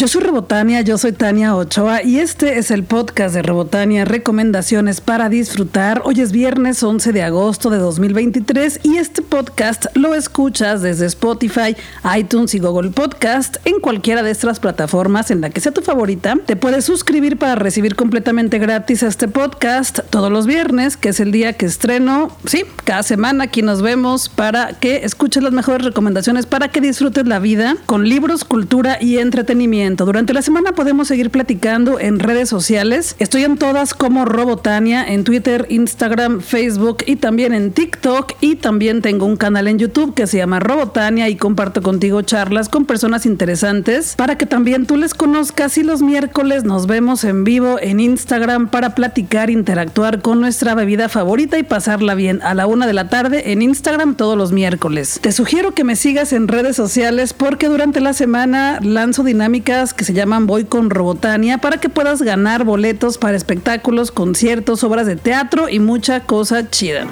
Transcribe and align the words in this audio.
Yo 0.00 0.08
soy 0.08 0.22
Rebotania, 0.22 0.80
yo 0.80 0.96
soy 0.96 1.12
Tania 1.12 1.54
Ochoa 1.54 2.02
y 2.02 2.20
este 2.20 2.56
es 2.56 2.70
el 2.70 2.84
podcast 2.84 3.34
de 3.34 3.42
Rebotania, 3.42 4.06
recomendaciones 4.06 5.02
para 5.02 5.28
disfrutar. 5.28 6.00
Hoy 6.06 6.22
es 6.22 6.32
viernes 6.32 6.82
11 6.82 7.12
de 7.12 7.22
agosto 7.22 7.68
de 7.68 7.76
2023 7.76 8.80
y 8.82 8.96
este 8.96 9.20
podcast 9.20 9.94
lo 9.94 10.14
escuchas 10.14 10.80
desde 10.80 11.04
Spotify, 11.04 11.76
iTunes 12.16 12.54
y 12.54 12.60
Google 12.60 12.92
Podcast 12.92 13.58
en 13.66 13.78
cualquiera 13.78 14.22
de 14.22 14.30
estas 14.30 14.58
plataformas 14.58 15.30
en 15.30 15.42
la 15.42 15.50
que 15.50 15.60
sea 15.60 15.72
tu 15.72 15.82
favorita. 15.82 16.34
Te 16.46 16.56
puedes 16.56 16.86
suscribir 16.86 17.36
para 17.36 17.56
recibir 17.56 17.94
completamente 17.94 18.58
gratis 18.58 19.02
este 19.02 19.28
podcast 19.28 19.98
todos 20.08 20.32
los 20.32 20.46
viernes, 20.46 20.96
que 20.96 21.10
es 21.10 21.20
el 21.20 21.30
día 21.30 21.52
que 21.52 21.66
estreno. 21.66 22.34
Sí, 22.46 22.64
cada 22.84 23.02
semana 23.02 23.44
aquí 23.44 23.60
nos 23.60 23.82
vemos 23.82 24.30
para 24.30 24.72
que 24.72 25.04
escuches 25.04 25.42
las 25.42 25.52
mejores 25.52 25.84
recomendaciones 25.84 26.46
para 26.46 26.68
que 26.68 26.80
disfrutes 26.80 27.26
la 27.26 27.38
vida 27.38 27.76
con 27.84 28.08
libros, 28.08 28.44
cultura 28.44 28.96
y 28.98 29.18
entretenimiento 29.18 29.89
durante 29.96 30.32
la 30.32 30.42
semana 30.42 30.72
podemos 30.72 31.08
seguir 31.08 31.30
platicando 31.30 31.98
en 31.98 32.18
redes 32.18 32.48
sociales. 32.48 33.16
Estoy 33.18 33.44
en 33.44 33.56
todas 33.56 33.94
como 33.94 34.24
Robotania, 34.24 35.04
en 35.04 35.24
Twitter, 35.24 35.66
Instagram, 35.68 36.40
Facebook 36.40 36.98
y 37.06 37.16
también 37.16 37.52
en 37.52 37.72
TikTok. 37.72 38.34
Y 38.40 38.56
también 38.56 39.02
tengo 39.02 39.26
un 39.26 39.36
canal 39.36 39.68
en 39.68 39.78
YouTube 39.78 40.14
que 40.14 40.26
se 40.26 40.38
llama 40.38 40.60
Robotania 40.60 41.28
y 41.28 41.36
comparto 41.36 41.82
contigo 41.82 42.22
charlas 42.22 42.68
con 42.68 42.84
personas 42.84 43.26
interesantes 43.26 44.14
para 44.16 44.36
que 44.36 44.46
también 44.46 44.86
tú 44.86 44.96
les 44.96 45.14
conozcas. 45.14 45.76
Y 45.78 45.82
los 45.82 46.02
miércoles 46.02 46.64
nos 46.64 46.86
vemos 46.86 47.24
en 47.24 47.44
vivo 47.44 47.78
en 47.80 48.00
Instagram 48.00 48.68
para 48.68 48.94
platicar, 48.94 49.50
interactuar 49.50 50.22
con 50.22 50.40
nuestra 50.40 50.74
bebida 50.74 51.08
favorita 51.08 51.58
y 51.58 51.62
pasarla 51.62 52.14
bien 52.14 52.40
a 52.42 52.54
la 52.54 52.66
una 52.66 52.86
de 52.86 52.92
la 52.92 53.08
tarde 53.08 53.52
en 53.52 53.62
Instagram 53.62 54.14
todos 54.14 54.36
los 54.36 54.52
miércoles. 54.52 55.18
Te 55.22 55.32
sugiero 55.32 55.74
que 55.74 55.84
me 55.84 55.96
sigas 55.96 56.32
en 56.32 56.48
redes 56.48 56.76
sociales 56.76 57.32
porque 57.32 57.68
durante 57.68 58.00
la 58.00 58.12
semana 58.12 58.78
lanzo 58.82 59.22
dinámicas 59.22 59.79
que 59.94 60.04
se 60.04 60.12
llaman 60.12 60.46
Voy 60.46 60.64
con 60.64 60.90
Robotania 60.90 61.58
para 61.58 61.78
que 61.78 61.88
puedas 61.88 62.20
ganar 62.20 62.64
boletos 62.64 63.16
para 63.16 63.36
espectáculos, 63.36 64.10
conciertos, 64.12 64.84
obras 64.84 65.06
de 65.06 65.16
teatro 65.16 65.68
y 65.68 65.78
mucha 65.78 66.20
cosa 66.20 66.68
chida. 66.68 67.06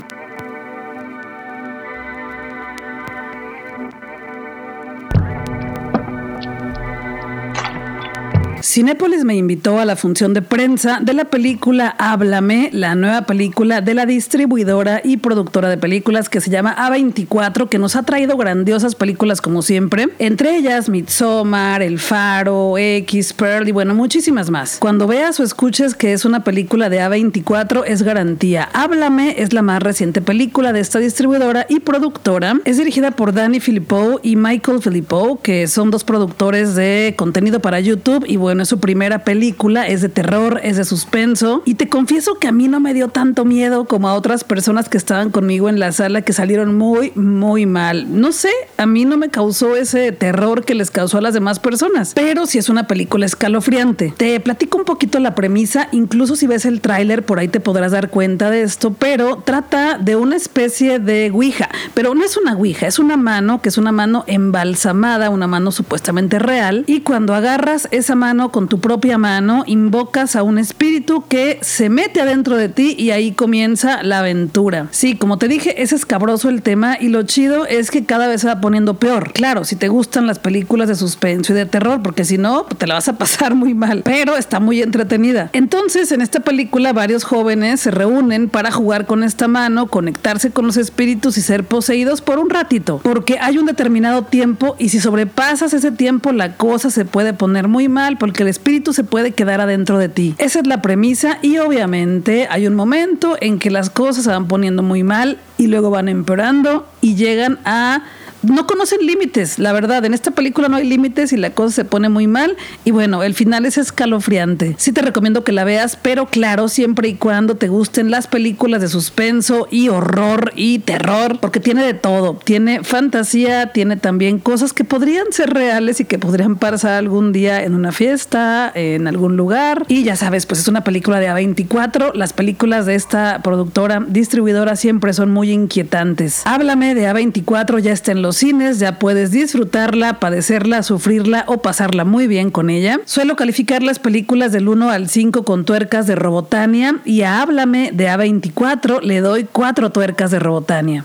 Cinépolis 8.71 9.25
me 9.25 9.35
invitó 9.35 9.81
a 9.81 9.87
la 9.87 9.97
función 9.97 10.35
de 10.35 10.43
prensa 10.43 11.01
de 11.01 11.15
la 11.15 11.25
película 11.25 11.97
Háblame, 11.99 12.69
la 12.71 12.95
nueva 12.95 13.23
película 13.23 13.81
de 13.81 13.95
la 13.95 14.05
distribuidora 14.05 15.01
y 15.03 15.17
productora 15.17 15.71
de 15.71 15.79
películas 15.79 16.29
que 16.29 16.43
se 16.43 16.51
llama 16.51 16.77
A24, 16.77 17.71
que 17.71 17.79
nos 17.79 17.97
ha 17.97 18.03
traído 18.03 18.37
grandiosas 18.37 18.95
películas 18.95 19.41
como 19.41 19.63
siempre, 19.63 20.09
entre 20.19 20.55
ellas 20.59 20.91
Midsommar, 20.91 21.81
El 21.81 21.99
Faro, 21.99 22.77
X, 22.77 23.33
Pearl 23.33 23.67
y 23.67 23.73
bueno, 23.73 23.95
muchísimas 23.95 24.51
más. 24.51 24.77
Cuando 24.79 25.07
veas 25.07 25.41
o 25.41 25.45
escuches 25.45 25.95
que 25.95 26.13
es 26.13 26.27
una 26.27 26.45
película 26.45 26.91
de 26.91 27.01
A24 27.01 27.85
es 27.87 28.03
garantía. 28.03 28.69
Háblame 28.75 29.37
es 29.39 29.55
la 29.55 29.63
más 29.63 29.83
reciente 29.83 30.21
película 30.21 30.75
de 30.75 30.81
esta 30.81 30.99
distribuidora 30.99 31.65
y 31.71 31.81
productora. 31.81 32.61
Es 32.67 32.77
dirigida 32.77 33.13
por 33.13 33.33
Danny 33.33 33.61
Filippo 33.61 34.21
y 34.23 34.37
Michael 34.37 34.83
Filippo, 34.83 35.41
que 35.43 35.67
son 35.69 35.91
dos 35.91 36.05
productores 36.05 36.75
de 36.75 37.15
contenido 37.17 37.61
para 37.61 37.81
YouTube 37.81 38.27
y 38.29 38.37
bueno, 38.37 38.58
es 38.63 38.69
su 38.69 38.81
primera 38.81 39.25
película, 39.25 39.87
es 39.87 40.03
de 40.03 40.09
terror, 40.09 40.61
es 40.63 40.77
de 40.77 40.85
suspenso. 40.85 41.63
Y 41.65 41.75
te 41.75 41.89
confieso 41.89 42.39
que 42.39 42.49
a 42.49 42.53
mí 42.53 42.69
no 42.69 42.81
me 42.81 42.95
dio 42.95 43.09
tanto 43.09 43.45
miedo 43.45 43.87
como 43.87 44.09
a 44.09 44.15
otras 44.15 44.45
personas 44.45 44.89
que 44.89 44.99
estaban 44.99 45.31
conmigo 45.31 45.69
en 45.69 45.79
la 45.79 45.93
sala 45.93 46.23
que 46.23 46.33
salieron 46.33 46.77
muy, 46.77 47.13
muy 47.15 47.67
mal. 47.67 48.21
No 48.21 48.33
sé, 48.33 48.51
a 48.77 48.87
mí 48.87 49.05
no 49.05 49.17
me 49.17 49.29
causó 49.29 49.77
ese 49.77 50.13
terror 50.13 50.65
que 50.65 50.75
les 50.75 50.91
causó 50.91 51.19
a 51.19 51.21
las 51.21 51.35
demás 51.35 51.59
personas, 51.59 52.13
pero 52.15 52.47
sí 52.47 52.59
es 52.59 52.69
una 52.69 52.87
película 52.87 53.27
escalofriante. 53.27 54.15
Te 54.17 54.39
platico 54.41 54.79
un 54.79 54.85
poquito 54.85 55.19
la 55.19 55.35
premisa, 55.35 55.89
incluso 55.93 56.37
si 56.37 56.47
ves 56.47 56.65
el 56.65 56.81
tráiler 56.81 57.25
por 57.25 57.39
ahí 57.39 57.49
te 57.49 57.61
podrás 57.61 57.93
dar 57.93 58.11
cuenta 58.11 58.51
de 58.51 58.63
esto, 58.63 58.95
pero 58.99 59.39
trata 59.45 59.99
de 59.99 60.17
una 60.17 60.37
especie 60.37 60.99
de 60.99 61.31
Ouija, 61.31 61.69
pero 61.95 62.15
no 62.15 62.25
es 62.25 62.37
una 62.37 62.55
Ouija, 62.55 62.87
es 62.87 62.99
una 62.99 63.17
mano 63.17 63.63
que 63.63 63.69
es 63.69 63.79
una 63.79 63.93
mano 63.93 64.25
embalsamada, 64.27 65.31
una 65.31 65.47
mano 65.47 65.73
supuestamente 65.73 66.39
real, 66.39 66.85
y 66.87 67.01
cuando 67.01 67.35
agarras 67.35 67.89
esa 67.91 68.15
mano 68.15 68.48
con 68.51 68.69
tu 68.69 68.81
propia 68.81 69.19
mano, 69.19 69.65
invocas 69.67 70.37
a 70.37 70.43
un 70.43 70.59
espíritu 70.59 71.25
que 71.29 71.59
se 71.63 71.89
mete 71.89 72.21
adentro 72.21 72.57
de 72.57 72.69
ti 72.69 72.95
y 72.99 73.11
ahí 73.11 73.33
comienza 73.33 74.03
la 74.03 74.21
aventura. 74.21 74.89
Sí, 74.91 75.17
como 75.17 75.39
te 75.39 75.49
dije, 75.49 75.83
es 75.83 75.93
escabroso 75.93 76.49
el 76.49 76.63
tema 76.63 76.97
y 77.01 77.09
lo 77.09 77.23
chido 77.23 77.67
es 77.67 77.91
que 77.91 78.05
cada 78.05 78.29
vez 78.29 78.41
se 78.41 78.47
va 78.47 78.61
poniendo 78.61 78.95
peor. 78.95 79.33
Claro, 79.33 79.65
si 79.65 79.77
te 79.77 79.89
gustan 79.89 80.27
las 80.27 80.39
películas 80.39 80.89
de 80.89 80.95
suspenso 80.95 81.53
y 81.53 81.57
de 81.57 81.67
terror, 81.67 82.03
porque 82.03 82.25
si 82.25 82.39
no, 82.39 82.65
te 82.65 82.87
la 82.87 82.95
vas 82.95 83.09
a 83.09 83.19
pasar 83.19 83.55
muy 83.55 83.75
mal, 83.75 84.03
pero 84.05 84.37
está 84.37 84.61
muy 84.61 84.83
entretenida. 84.83 85.51
Entonces, 85.53 86.13
en 86.13 86.21
esta 86.21 86.41
película, 86.41 86.93
varios 86.93 87.25
jóvenes 87.25 87.81
se 87.81 87.91
reúnen 87.91 88.49
para 88.49 88.71
jugar 88.71 89.07
con 89.07 89.23
esta 89.23 89.49
mano, 89.49 89.87
conectarse 89.87 90.51
con 90.51 90.67
los 90.67 90.77
espíritus 90.77 91.39
y 91.39 91.43
ser 91.43 91.65
poseídos 91.65 92.21
por 92.21 92.39
un 92.39 92.51
ratito, 92.51 93.01
porque 93.03 93.39
hay 93.41 93.59
un 93.59 93.67
determinado 93.67 94.23
tiempo 94.23 94.77
y 94.79 94.89
si 94.89 95.01
sobrepasas 95.01 95.73
ese 95.73 95.93
tiempo, 95.93 96.33
la 96.33 96.57
cosa 96.57 96.91
se 96.91 97.05
puede 97.05 97.33
poner 97.33 97.69
muy 97.69 97.89
mal 97.89 98.19
porque 98.19 98.38
que 98.39 98.45
el 98.45 98.51
espíritu 98.51 98.93
se 98.93 99.03
puede 99.03 99.33
quedar 99.33 99.61
adentro 99.61 99.99
de 99.99 100.09
ti. 100.09 100.37
Esa 100.39 100.61
es 100.61 100.67
la 100.69 100.81
premisa 100.81 101.41
y 101.43 101.59
obviamente 101.59 102.47
hay 102.49 102.69
un 102.69 102.77
momento 102.77 103.37
en 103.41 103.59
que 103.59 103.69
las 103.69 103.91
cosas 103.91 104.23
se 104.23 104.31
van 104.31 104.47
poniendo 104.47 104.85
muy 104.85 105.03
mal 105.03 105.39
y 105.57 105.67
luego 105.67 105.91
van 105.91 106.09
empeorando 106.09 106.87
y 107.01 107.17
llegan 107.17 107.59
a 107.65 108.05
no 108.49 108.67
conocen 108.67 109.05
límites, 109.07 109.59
la 109.59 109.73
verdad. 109.73 110.05
En 110.05 110.15
esta 110.15 110.31
película 110.31 110.69
no 110.69 110.77
hay 110.77 110.87
límites 110.87 111.33
y 111.33 111.37
la 111.37 111.51
cosa 111.51 111.75
se 111.75 111.85
pone 111.85 112.09
muy 112.09 112.27
mal. 112.27 112.57
Y 112.85 112.91
bueno, 112.91 113.23
el 113.23 113.35
final 113.35 113.67
es 113.67 113.79
escalofriante. 113.79 114.75
Sí 114.79 114.93
te 114.93 115.03
recomiendo 115.03 115.45
que 115.45 115.53
la 115.53 115.65
veas, 115.65 115.97
pero 116.01 116.27
claro, 116.27 116.69
siempre 116.69 117.09
y 117.09 117.15
cuando 117.15 117.57
te 117.57 117.69
gusten 117.69 118.11
las 118.11 118.27
películas 118.27 118.81
de 118.81 118.89
suspenso 118.89 119.69
y 119.71 119.89
horror 119.89 120.53
y 120.57 120.81
terror, 120.81 121.39
porque 121.41 121.61
tiene 121.61 121.85
de 121.85 121.95
todo. 121.95 122.39
Tiene 122.45 122.83
fantasía, 122.85 123.73
tiene 123.73 123.97
también 123.97 124.39
cosas 124.39 124.73
que 124.73 124.85
podrían 124.85 125.27
ser 125.31 125.51
reales 125.51 126.01
y 126.01 126.05
que 126.05 126.19
podrían 126.19 126.57
pasar 126.57 126.93
algún 126.93 127.33
día 127.33 127.63
en 127.65 127.75
una 127.75 127.93
fiesta, 127.93 128.71
en 128.75 129.07
algún 129.07 129.37
lugar. 129.37 129.85
Y 129.89 130.05
ya 130.05 130.17
sabes, 130.17 130.47
pues 130.47 130.61
es 130.61 130.69
una 130.69 130.85
película 130.85 131.21
de 131.21 131.29
A24. 131.29 132.15
Las 132.15 132.33
películas 132.33 132.87
de 132.87 132.95
esta 132.95 133.41
productora 133.43 134.05
distribuidora 134.09 134.77
siempre 134.77 135.13
son 135.13 135.31
muy 135.31 135.51
inquietantes. 135.51 136.43
Háblame 136.45 136.95
de 136.95 137.09
A24, 137.09 137.79
ya 137.81 137.93
está 137.93 138.13
en 138.13 138.23
los 138.23 138.38
cines, 138.39 138.79
ya 138.79 138.99
puedes 138.99 139.31
disfrutarla, 139.31 140.21
padecerla, 140.21 140.83
sufrirla 140.83 141.45
o 141.49 141.59
pasarla 141.59 142.05
muy 142.05 142.27
bien 142.27 142.51
con 142.51 142.71
ella. 142.71 143.01
Suelo 143.05 143.37
calificar 143.37 143.83
las 143.83 143.99
películas 143.99 144.53
del 144.53 144.69
1 144.69 144.91
al 144.91 145.09
5 145.09 145.45
con 145.45 145.65
tuercas 145.65 146.07
de 146.07 146.15
Robotania 146.15 147.01
y 147.05 147.23
a 147.23 147.43
Háblame 147.43 147.91
de 147.93 148.09
A24 148.09 149.03
le 149.03 149.21
doy 149.21 149.45
4 149.51 149.91
tuercas 149.91 150.31
de 150.31 150.39
Robotania. 150.39 151.05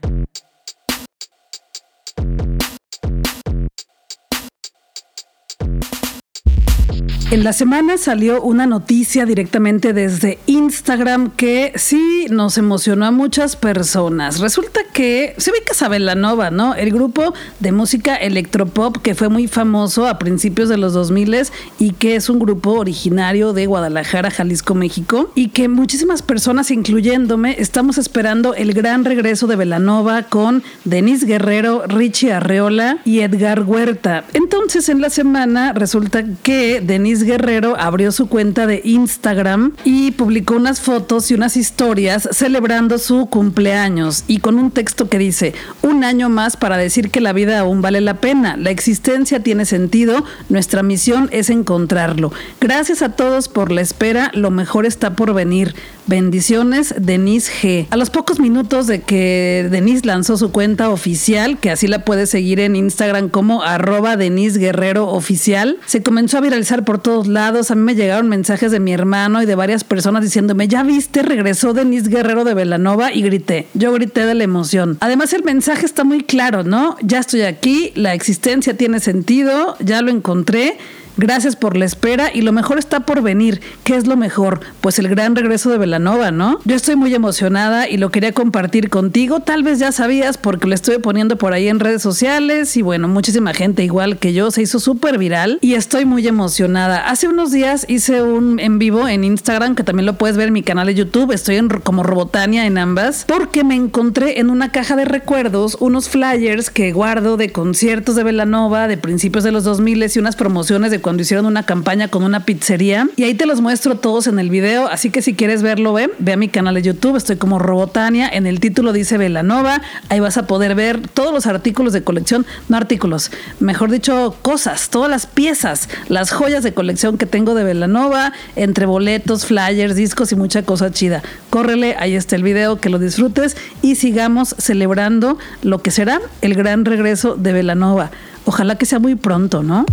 En 7.34 7.44
la 7.44 7.52
semana 7.52 7.98
salió 7.98 8.44
una 8.44 8.68
noticia 8.68 9.26
directamente 9.26 9.92
desde 9.92 10.38
Instagram 10.46 11.32
que 11.32 11.74
sí 11.76 12.28
nos 12.30 12.60
emocionó 12.60 13.08
a 13.08 13.12
muchas 13.12 13.56
personas. 13.56 14.40
Resulta 14.40 14.82
que 14.94 15.34
se 15.40 15.52
ve 15.52 15.58
que 15.66 15.74
Nova, 16.16 16.52
¿no? 16.52 16.76
El 16.76 16.92
grupo 16.92 17.34
de 17.60 17.72
música 17.72 18.16
electropop 18.16 18.98
que 18.98 19.16
fue 19.16 19.30
muy 19.30 19.48
famoso 19.48 20.08
a 20.08 20.20
principios 20.20 20.70
de 20.70 20.78
los 20.78 20.94
2000 20.94 21.48
y 21.80 21.94
que 21.94 22.16
es 22.16 22.30
un 22.30 22.38
grupo 22.38 22.74
originario 22.74 23.52
de 23.54 23.66
Guadalajara, 23.66 24.30
Jalisco, 24.30 24.76
México 24.76 25.32
y 25.34 25.48
que 25.48 25.68
muchísimas 25.68 26.22
personas, 26.22 26.70
incluyéndome, 26.70 27.56
estamos 27.58 27.98
esperando 27.98 28.54
el 28.54 28.74
gran 28.76 29.06
regreso 29.06 29.48
de 29.48 29.56
Velanova 29.56 30.22
con 30.22 30.62
Denis 30.86 31.26
Guerrero, 31.26 31.88
Richie 31.88 32.32
Arreola 32.32 33.00
y 33.06 33.22
Edgar 33.22 33.64
Huerta. 33.64 34.24
Entonces, 34.34 34.88
en 34.88 35.02
la 35.02 35.10
semana 35.10 35.74
resulta 35.74 36.24
que 36.44 36.80
Guerrero 37.24 37.76
abrió 37.80 38.12
su 38.12 38.28
cuenta 38.28 38.68
de 38.68 38.82
Instagram 38.84 39.74
y 39.84 40.12
publicó 40.12 40.56
unas 40.56 40.82
fotos 40.82 41.32
y 41.32 41.34
unas 41.34 41.58
historias 41.58 42.30
celebrando 42.32 42.98
su 42.98 43.28
cumpleaños. 43.28 44.24
Y 44.28 44.40
con 44.40 44.58
un 44.58 44.72
texto 44.72 45.10
que 45.10 45.18
dice, 45.18 45.54
un 45.84 46.06
año 46.06 46.30
más 46.30 46.58
para 46.58 46.78
decir 46.78 47.12
que 47.12 47.22
la 47.22 47.34
vida 47.34 47.60
aún 47.60 47.82
vale 47.82 48.02
la 48.02 48.16
pena, 48.16 48.56
la 48.58 48.72
existencia 48.72 49.42
tiene 49.42 49.66
sentido, 49.66 50.24
nuestra 50.50 50.82
misión 50.82 51.30
es 51.32 51.50
encontrarlo. 51.50 52.32
Gracias 52.62 53.02
a 53.02 53.10
todos 53.10 53.50
por 53.50 53.72
la 53.72 53.82
espera, 53.82 54.32
lo 54.34 54.50
mejor 54.50 54.86
está 54.86 55.16
por 55.16 55.34
venir. 55.34 55.76
Bendiciones, 56.06 56.94
Denise 56.98 57.50
G. 57.50 57.88
A 57.90 57.96
los 57.96 58.10
pocos 58.10 58.40
minutos 58.40 58.88
de 58.88 59.02
que 59.02 59.68
Denise 59.72 60.06
lanzó 60.06 60.36
su 60.36 60.52
cuenta 60.52 60.90
oficial, 60.90 61.58
que 61.58 61.70
así 61.70 61.88
la 61.88 62.04
puedes 62.04 62.30
seguir 62.30 62.60
en 62.60 62.76
Instagram 62.76 63.30
como 63.30 63.64
arroba 63.64 64.18
Denise 64.18 64.60
Guerrero 64.60 65.08
Oficial, 65.08 65.78
se 65.86 66.04
comenzó 66.04 66.38
a 66.38 66.42
viralizar 66.42 66.84
por 66.84 67.00
todos 67.00 67.28
lados. 67.28 67.72
A 67.72 67.76
mí 67.76 67.82
me 67.82 67.96
llegaron 67.96 68.28
mensajes 68.28 68.72
de 68.72 68.82
mi 68.82 68.92
hermano 68.92 69.42
y 69.42 69.46
de 69.46 69.56
varias 69.56 69.86
personas 69.86 70.24
diciéndome, 70.24 70.68
ya 70.68 70.84
viste, 70.84 71.24
regresó 71.24 71.74
Denise 71.74 72.10
Guerrero 72.10 72.44
de 72.44 72.54
Velanova 72.54 73.14
y 73.14 73.22
grité. 73.22 73.68
Yo 73.74 73.94
grité 73.94 74.26
de 74.26 74.34
la 74.34 74.44
emoción. 74.44 74.98
Además 75.00 75.32
el 75.34 75.44
mensaje 75.44 75.73
está 75.82 76.04
muy 76.04 76.24
claro, 76.24 76.64
¿no? 76.64 76.96
Ya 77.02 77.20
estoy 77.20 77.42
aquí, 77.42 77.92
la 77.96 78.14
existencia 78.14 78.78
tiene 78.78 79.00
sentido, 79.00 79.76
ya 79.80 80.02
lo 80.02 80.12
encontré 80.12 80.78
Gracias 81.16 81.56
por 81.56 81.78
la 81.78 81.86
espera 81.86 82.32
y 82.34 82.42
lo 82.42 82.52
mejor 82.52 82.80
está 82.80 83.02
por 83.02 83.22
venir. 83.22 83.62
¿Qué 83.84 83.96
es 83.96 84.08
lo 84.08 84.18
mejor? 84.18 84.62
Pues 84.82 84.98
el 85.00 85.08
gran 85.08 85.36
regreso 85.36 85.70
de 85.70 85.78
Velanova, 85.78 86.32
¿no? 86.32 86.60
Yo 86.66 86.76
estoy 86.76 86.96
muy 86.96 87.14
emocionada 87.14 87.88
y 87.88 87.98
lo 87.98 88.10
quería 88.10 88.32
compartir 88.34 88.90
contigo. 88.90 89.40
Tal 89.40 89.64
vez 89.64 89.80
ya 89.80 89.92
sabías 89.92 90.38
porque 90.38 90.68
lo 90.68 90.76
estoy 90.76 90.98
poniendo 90.98 91.38
por 91.38 91.54
ahí 91.54 91.68
en 91.68 91.80
redes 91.80 92.02
sociales 92.02 92.76
y 92.78 92.82
bueno, 92.82 93.08
muchísima 93.08 93.54
gente 93.54 93.84
igual 93.84 94.18
que 94.18 94.34
yo 94.34 94.52
se 94.52 94.64
hizo 94.64 94.80
súper 94.80 95.18
viral 95.18 95.60
y 95.62 95.76
estoy 95.76 96.06
muy 96.06 96.28
emocionada. 96.28 97.10
Hace 97.10 97.28
unos 97.28 97.52
días 97.52 97.86
hice 97.88 98.24
un 98.24 98.60
en 98.60 98.80
vivo 98.80 99.08
en 99.08 99.24
Instagram 99.24 99.76
que 99.76 99.84
también 99.84 100.06
lo 100.06 100.14
puedes 100.18 100.36
ver 100.36 100.48
en 100.48 100.54
mi 100.54 100.64
canal 100.64 100.88
de 100.88 100.96
YouTube. 100.96 101.32
Estoy 101.32 101.58
en, 101.58 101.70
como 101.70 102.04
Robotania 102.04 102.66
en 102.66 102.78
ambas 102.78 103.26
porque 103.28 103.64
me 103.64 103.76
encontré 103.76 104.40
en 104.40 104.50
una 104.50 104.72
caja 104.72 104.96
de 104.96 105.06
recuerdos 105.06 105.78
unos 105.80 106.10
flyers 106.10 106.70
que 106.70 106.92
guardo 106.92 107.38
de 107.38 107.52
conciertos 107.52 108.16
de 108.16 108.24
Velanova 108.24 108.88
de 108.88 108.98
principios 108.98 109.44
de 109.44 109.52
los 109.52 109.64
2000 109.64 109.94
y 109.94 110.20
unas 110.20 110.36
promociones 110.36 110.90
de 110.90 111.03
cuando 111.04 111.22
hicieron 111.22 111.46
una 111.46 111.62
campaña 111.62 112.08
con 112.08 112.24
una 112.24 112.46
pizzería. 112.46 113.08
Y 113.16 113.26
ahí 113.26 113.36
te 113.36 113.46
los 113.46 113.62
muestro 113.62 114.00
todos 114.00 114.26
en 114.26 114.40
el 114.40 114.50
video. 114.50 114.88
Así 114.88 115.12
que 115.12 115.22
si 115.22 115.36
quieres 115.36 115.62
verlo, 115.62 115.94
ve, 115.94 116.10
ve 116.18 116.34
a 116.34 116.38
mi 116.38 116.48
canal 116.48 116.74
de 116.74 116.82
YouTube. 116.82 117.16
Estoy 117.16 117.36
como 117.36 117.60
Robotania. 117.60 118.28
En 118.28 118.48
el 118.48 118.60
título 118.60 118.92
dice 118.92 119.20
Velanova. 119.20 119.84
Ahí 120.10 120.20
vas 120.20 120.38
a 120.38 120.48
poder 120.48 120.74
ver 120.74 121.08
todos 121.08 121.32
los 121.32 121.46
artículos 121.46 121.94
de 121.94 122.04
colección, 122.04 122.46
no 122.70 122.78
artículos, 122.78 123.32
mejor 123.60 123.92
dicho, 123.92 124.36
cosas, 124.42 124.90
todas 124.90 125.10
las 125.10 125.28
piezas, 125.28 125.90
las 126.08 126.32
joyas 126.32 126.64
de 126.64 126.74
colección 126.74 127.18
que 127.18 127.26
tengo 127.26 127.54
de 127.54 127.64
Velanova, 127.64 128.34
entre 128.56 128.86
boletos, 128.86 129.46
flyers, 129.46 129.96
discos 129.96 130.32
y 130.32 130.36
mucha 130.36 130.64
cosa 130.64 130.92
chida. 130.92 131.22
Córrele, 131.50 131.96
ahí 132.00 132.16
está 132.16 132.36
el 132.36 132.44
video, 132.44 132.80
que 132.80 132.90
lo 132.90 133.00
disfrutes 133.00 133.58
y 133.82 133.96
sigamos 133.96 134.56
celebrando 134.58 135.38
lo 135.62 135.82
que 135.82 135.92
será 135.92 136.22
el 136.42 136.56
gran 136.56 136.86
regreso 136.86 137.36
de 137.36 137.54
Velanova. 137.54 138.12
Ojalá 138.46 138.78
que 138.78 138.86
sea 138.86 139.00
muy 139.00 139.16
pronto, 139.16 139.64
¿no? 139.64 139.86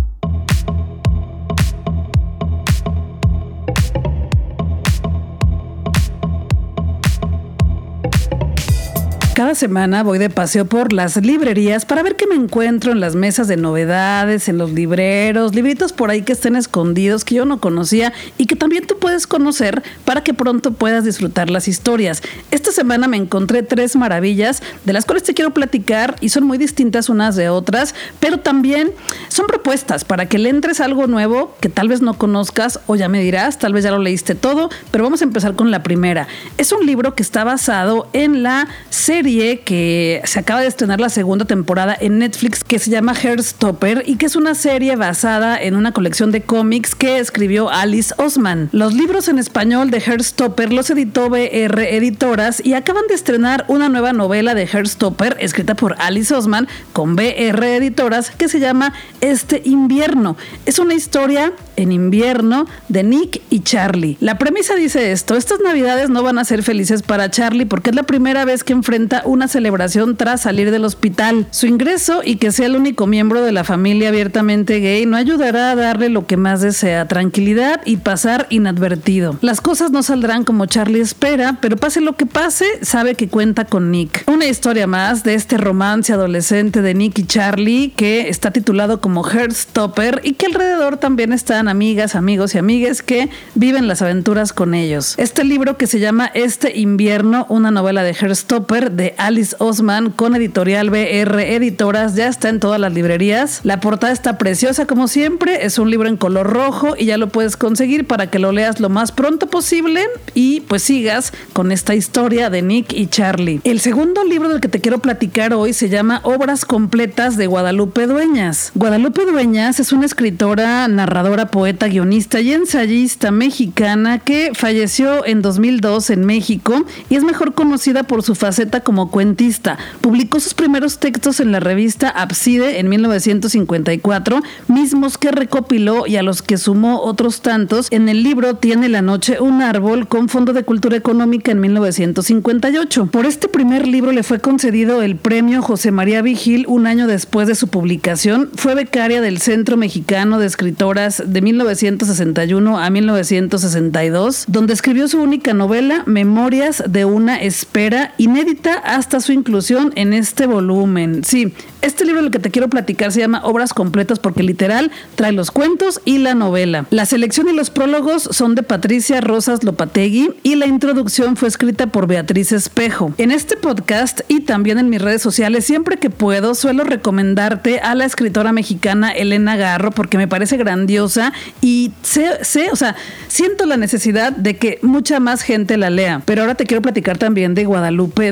Cada 9.41 9.55
semana 9.55 10.03
voy 10.03 10.19
de 10.19 10.29
paseo 10.29 10.65
por 10.65 10.93
las 10.93 11.17
librerías 11.17 11.83
para 11.83 12.03
ver 12.03 12.15
qué 12.15 12.27
me 12.27 12.35
encuentro 12.35 12.91
en 12.91 12.99
las 12.99 13.15
mesas 13.15 13.47
de 13.47 13.57
novedades, 13.57 14.47
en 14.47 14.59
los 14.59 14.71
libreros, 14.71 15.55
libritos 15.55 15.93
por 15.93 16.11
ahí 16.11 16.21
que 16.21 16.33
estén 16.33 16.55
escondidos 16.55 17.25
que 17.25 17.33
yo 17.33 17.45
no 17.45 17.59
conocía 17.59 18.13
y 18.37 18.45
que 18.45 18.55
también 18.55 18.85
tú 18.85 18.99
puedes 18.99 19.25
conocer 19.25 19.81
para 20.05 20.21
que 20.21 20.35
pronto 20.35 20.73
puedas 20.73 21.05
disfrutar 21.05 21.49
las 21.49 21.67
historias. 21.67 22.21
Esta 22.51 22.71
semana 22.71 23.07
me 23.07 23.17
encontré 23.17 23.63
tres 23.63 23.95
maravillas 23.95 24.61
de 24.85 24.93
las 24.93 25.05
cuales 25.05 25.23
te 25.23 25.33
quiero 25.33 25.55
platicar 25.55 26.17
y 26.21 26.29
son 26.29 26.43
muy 26.43 26.59
distintas 26.59 27.09
unas 27.09 27.35
de 27.35 27.49
otras, 27.49 27.95
pero 28.19 28.37
también 28.37 28.91
son 29.27 29.47
propuestas 29.47 30.05
para 30.05 30.27
que 30.27 30.37
le 30.37 30.49
entres 30.49 30.79
algo 30.81 31.07
nuevo 31.07 31.57
que 31.59 31.69
tal 31.69 31.87
vez 31.87 32.03
no 32.03 32.13
conozcas 32.13 32.79
o 32.85 32.95
ya 32.95 33.09
me 33.09 33.23
dirás, 33.23 33.57
tal 33.57 33.73
vez 33.73 33.85
ya 33.85 33.89
lo 33.89 33.97
leíste 33.97 34.35
todo, 34.35 34.69
pero 34.91 35.03
vamos 35.03 35.21
a 35.21 35.23
empezar 35.23 35.55
con 35.55 35.71
la 35.71 35.81
primera. 35.81 36.27
Es 36.59 36.71
un 36.71 36.85
libro 36.85 37.15
que 37.15 37.23
está 37.23 37.43
basado 37.43 38.07
en 38.13 38.43
la 38.43 38.67
serie 38.91 39.30
que 39.31 40.21
se 40.25 40.39
acaba 40.39 40.59
de 40.59 40.67
estrenar 40.67 40.99
la 40.99 41.07
segunda 41.07 41.45
temporada 41.45 41.95
en 41.97 42.19
Netflix 42.19 42.65
que 42.65 42.79
se 42.79 42.91
llama 42.91 43.13
Heartstopper 43.13 44.03
y 44.05 44.17
que 44.17 44.25
es 44.25 44.35
una 44.35 44.55
serie 44.55 44.97
basada 44.97 45.61
en 45.61 45.75
una 45.75 45.93
colección 45.93 46.31
de 46.31 46.41
cómics 46.41 46.95
que 46.95 47.17
escribió 47.17 47.69
Alice 47.69 48.13
Osman. 48.17 48.67
Los 48.73 48.93
libros 48.93 49.29
en 49.29 49.39
español 49.39 49.89
de 49.89 49.99
Heartstopper 49.99 50.73
los 50.73 50.89
editó 50.89 51.29
BR 51.29 51.95
Editoras 51.95 52.61
y 52.63 52.73
acaban 52.73 53.03
de 53.07 53.15
estrenar 53.15 53.63
una 53.69 53.87
nueva 53.87 54.11
novela 54.11 54.53
de 54.53 54.67
Heartstopper 54.67 55.37
escrita 55.39 55.75
por 55.75 55.95
Alice 55.99 56.33
Osman 56.33 56.67
con 56.91 57.15
BR 57.15 57.63
Editoras 57.77 58.31
que 58.31 58.49
se 58.49 58.59
llama 58.59 58.93
Este 59.21 59.61
invierno. 59.63 60.35
Es 60.65 60.77
una 60.77 60.93
historia 60.93 61.53
en 61.77 61.93
invierno 61.93 62.67
de 62.89 63.03
Nick 63.03 63.41
y 63.49 63.61
Charlie. 63.61 64.17
La 64.19 64.37
premisa 64.37 64.75
dice 64.75 65.13
esto, 65.13 65.35
estas 65.35 65.61
navidades 65.61 66.09
no 66.09 66.21
van 66.21 66.37
a 66.37 66.43
ser 66.43 66.63
felices 66.63 67.01
para 67.01 67.31
Charlie 67.31 67.65
porque 67.65 67.91
es 67.91 67.95
la 67.95 68.03
primera 68.03 68.43
vez 68.43 68.63
que 68.63 68.73
enfrenta 68.73 69.10
una 69.25 69.47
celebración 69.47 70.15
tras 70.15 70.41
salir 70.41 70.71
del 70.71 70.85
hospital. 70.85 71.47
Su 71.51 71.67
ingreso 71.67 72.21
y 72.23 72.37
que 72.37 72.51
sea 72.51 72.67
el 72.67 72.75
único 72.75 73.07
miembro 73.07 73.43
de 73.43 73.51
la 73.51 73.63
familia 73.63 74.09
abiertamente 74.09 74.79
gay 74.79 75.05
no 75.05 75.17
ayudará 75.17 75.71
a 75.71 75.75
darle 75.75 76.09
lo 76.09 76.25
que 76.25 76.37
más 76.37 76.61
desea, 76.61 77.07
tranquilidad 77.07 77.81
y 77.85 77.97
pasar 77.97 78.47
inadvertido. 78.49 79.37
Las 79.41 79.61
cosas 79.61 79.91
no 79.91 80.03
saldrán 80.03 80.43
como 80.43 80.65
Charlie 80.65 81.01
espera, 81.01 81.57
pero 81.61 81.77
pase 81.77 82.01
lo 82.01 82.15
que 82.15 82.25
pase, 82.25 82.65
sabe 82.81 83.15
que 83.15 83.27
cuenta 83.27 83.65
con 83.65 83.91
Nick. 83.91 84.23
Una 84.27 84.45
historia 84.45 84.87
más 84.87 85.23
de 85.23 85.33
este 85.33 85.57
romance 85.57 86.13
adolescente 86.13 86.81
de 86.81 86.93
Nick 86.93 87.19
y 87.19 87.25
Charlie 87.25 87.93
que 87.95 88.29
está 88.29 88.51
titulado 88.51 89.01
como 89.01 89.23
Heartstopper 89.23 90.21
y 90.23 90.33
que 90.33 90.45
alrededor 90.45 90.97
también 90.97 91.33
están 91.33 91.67
amigas, 91.67 92.15
amigos 92.15 92.55
y 92.55 92.57
amigues 92.57 93.01
que 93.01 93.29
viven 93.55 93.87
las 93.87 94.01
aventuras 94.01 94.53
con 94.53 94.73
ellos. 94.73 95.15
Este 95.17 95.43
libro 95.43 95.77
que 95.77 95.87
se 95.87 95.99
llama 95.99 96.31
Este 96.33 96.77
invierno, 96.77 97.45
una 97.49 97.71
novela 97.71 98.03
de 98.03 98.11
Herstopper 98.11 98.91
Alice 99.17 99.55
Osman 99.59 100.11
con 100.11 100.35
editorial 100.35 100.89
BR 100.89 101.39
Editoras, 101.41 102.15
ya 102.15 102.27
está 102.27 102.49
en 102.49 102.59
todas 102.59 102.79
las 102.79 102.93
librerías. 102.93 103.61
La 103.63 103.79
portada 103.79 104.13
está 104.13 104.37
preciosa 104.37 104.85
como 104.85 105.07
siempre, 105.07 105.65
es 105.65 105.79
un 105.79 105.89
libro 105.89 106.07
en 106.07 106.17
color 106.17 106.47
rojo 106.47 106.95
y 106.97 107.05
ya 107.05 107.17
lo 107.17 107.29
puedes 107.29 107.57
conseguir 107.57 108.05
para 108.05 108.29
que 108.29 108.39
lo 108.39 108.51
leas 108.51 108.79
lo 108.79 108.89
más 108.89 109.11
pronto 109.11 109.47
posible 109.47 110.03
y 110.33 110.61
pues 110.61 110.83
sigas 110.83 111.33
con 111.53 111.71
esta 111.71 111.95
historia 111.95 112.49
de 112.49 112.61
Nick 112.61 112.93
y 112.93 113.07
Charlie. 113.07 113.61
El 113.63 113.79
segundo 113.79 114.23
libro 114.23 114.49
del 114.49 114.61
que 114.61 114.67
te 114.67 114.81
quiero 114.81 114.99
platicar 114.99 115.53
hoy 115.53 115.73
se 115.73 115.89
llama 115.89 116.19
Obras 116.23 116.65
completas 116.65 117.37
de 117.37 117.47
Guadalupe 117.47 118.07
Dueñas. 118.07 118.71
Guadalupe 118.75 119.25
Dueñas 119.25 119.79
es 119.79 119.93
una 119.93 120.05
escritora, 120.05 120.87
narradora, 120.87 121.47
poeta, 121.47 121.87
guionista 121.87 122.41
y 122.41 122.53
ensayista 122.53 123.31
mexicana 123.31 124.19
que 124.19 124.51
falleció 124.53 125.25
en 125.25 125.41
2002 125.41 126.09
en 126.09 126.25
México 126.25 126.85
y 127.09 127.15
es 127.15 127.23
mejor 127.23 127.53
conocida 127.53 128.03
por 128.03 128.23
su 128.23 128.35
faceta 128.35 128.81
como 128.81 128.90
cuentista. 129.09 129.77
Publicó 130.01 130.39
sus 130.39 130.53
primeros 130.53 130.99
textos 130.99 131.39
en 131.39 131.51
la 131.51 131.59
revista 131.59 132.09
Abside 132.09 132.79
en 132.79 132.89
1954, 132.89 134.41
mismos 134.67 135.17
que 135.17 135.31
recopiló 135.31 136.07
y 136.07 136.17
a 136.17 136.23
los 136.23 136.41
que 136.41 136.57
sumó 136.57 137.01
otros 137.01 137.41
tantos 137.41 137.87
en 137.91 138.09
el 138.09 138.23
libro 138.23 138.55
Tiene 138.55 138.89
la 138.89 139.01
noche 139.01 139.39
un 139.39 139.61
árbol 139.61 140.07
con 140.07 140.29
Fondo 140.29 140.53
de 140.53 140.63
Cultura 140.63 140.97
Económica 140.97 141.51
en 141.51 141.61
1958. 141.61 143.05
Por 143.07 143.25
este 143.25 143.47
primer 143.47 143.87
libro 143.87 144.11
le 144.11 144.23
fue 144.23 144.39
concedido 144.39 145.01
el 145.01 145.15
premio 145.15 145.61
José 145.61 145.91
María 145.91 146.21
Vigil 146.21 146.65
un 146.67 146.87
año 146.87 147.07
después 147.07 147.47
de 147.47 147.55
su 147.55 147.67
publicación. 147.67 148.49
Fue 148.55 148.75
becaria 148.75 149.21
del 149.21 149.39
Centro 149.39 149.77
Mexicano 149.77 150.39
de 150.39 150.47
Escritoras 150.47 151.23
de 151.25 151.41
1961 151.41 152.79
a 152.79 152.89
1962, 152.89 154.45
donde 154.47 154.73
escribió 154.73 155.07
su 155.07 155.21
única 155.21 155.53
novela, 155.53 156.03
Memorias 156.05 156.83
de 156.87 157.05
una 157.05 157.41
espera, 157.41 158.13
inédita 158.17 158.73
hasta 158.83 159.19
su 159.19 159.31
inclusión 159.31 159.91
en 159.95 160.13
este 160.13 160.45
volumen. 160.45 161.23
Sí, 161.23 161.53
este 161.81 162.05
libro 162.05 162.21
del 162.21 162.31
que 162.31 162.39
te 162.39 162.51
quiero 162.51 162.69
platicar 162.69 163.11
se 163.11 163.19
llama 163.19 163.41
Obras 163.43 163.73
completas 163.73 164.19
porque 164.19 164.43
literal 164.43 164.91
trae 165.15 165.31
los 165.31 165.51
cuentos 165.51 166.01
y 166.05 166.19
la 166.19 166.35
novela. 166.35 166.85
La 166.89 167.05
selección 167.05 167.49
y 167.49 167.53
los 167.53 167.69
prólogos 167.69 168.23
son 168.23 168.55
de 168.55 168.63
Patricia 168.63 169.21
Rosas 169.21 169.63
Lopategui 169.63 170.31
y 170.43 170.55
la 170.55 170.67
introducción 170.67 171.37
fue 171.37 171.47
escrita 171.47 171.87
por 171.87 172.07
Beatriz 172.07 172.51
Espejo. 172.51 173.13
En 173.17 173.31
este 173.31 173.57
podcast 173.57 174.21
y 174.27 174.41
también 174.41 174.77
en 174.77 174.89
mis 174.89 175.01
redes 175.01 175.21
sociales, 175.21 175.65
siempre 175.65 175.97
que 175.97 176.09
puedo, 176.09 176.55
suelo 176.55 176.83
recomendarte 176.83 177.79
a 177.79 177.95
la 177.95 178.05
escritora 178.05 178.51
mexicana 178.51 179.11
Elena 179.11 179.55
Garro 179.55 179.91
porque 179.91 180.17
me 180.17 180.27
parece 180.27 180.57
grandiosa 180.57 181.33
y 181.61 181.91
sé, 182.01 182.43
sé, 182.43 182.69
o 182.71 182.75
sea, 182.75 182.95
siento 183.27 183.65
la 183.65 183.77
necesidad 183.77 184.31
de 184.31 184.57
que 184.57 184.79
mucha 184.81 185.19
más 185.19 185.41
gente 185.41 185.77
la 185.77 185.89
lea. 185.89 186.21
Pero 186.25 186.41
ahora 186.41 186.55
te 186.55 186.65
quiero 186.65 186.81
platicar 186.81 187.17
también 187.17 187.55
de 187.55 187.65
Guadalupe 187.65 188.31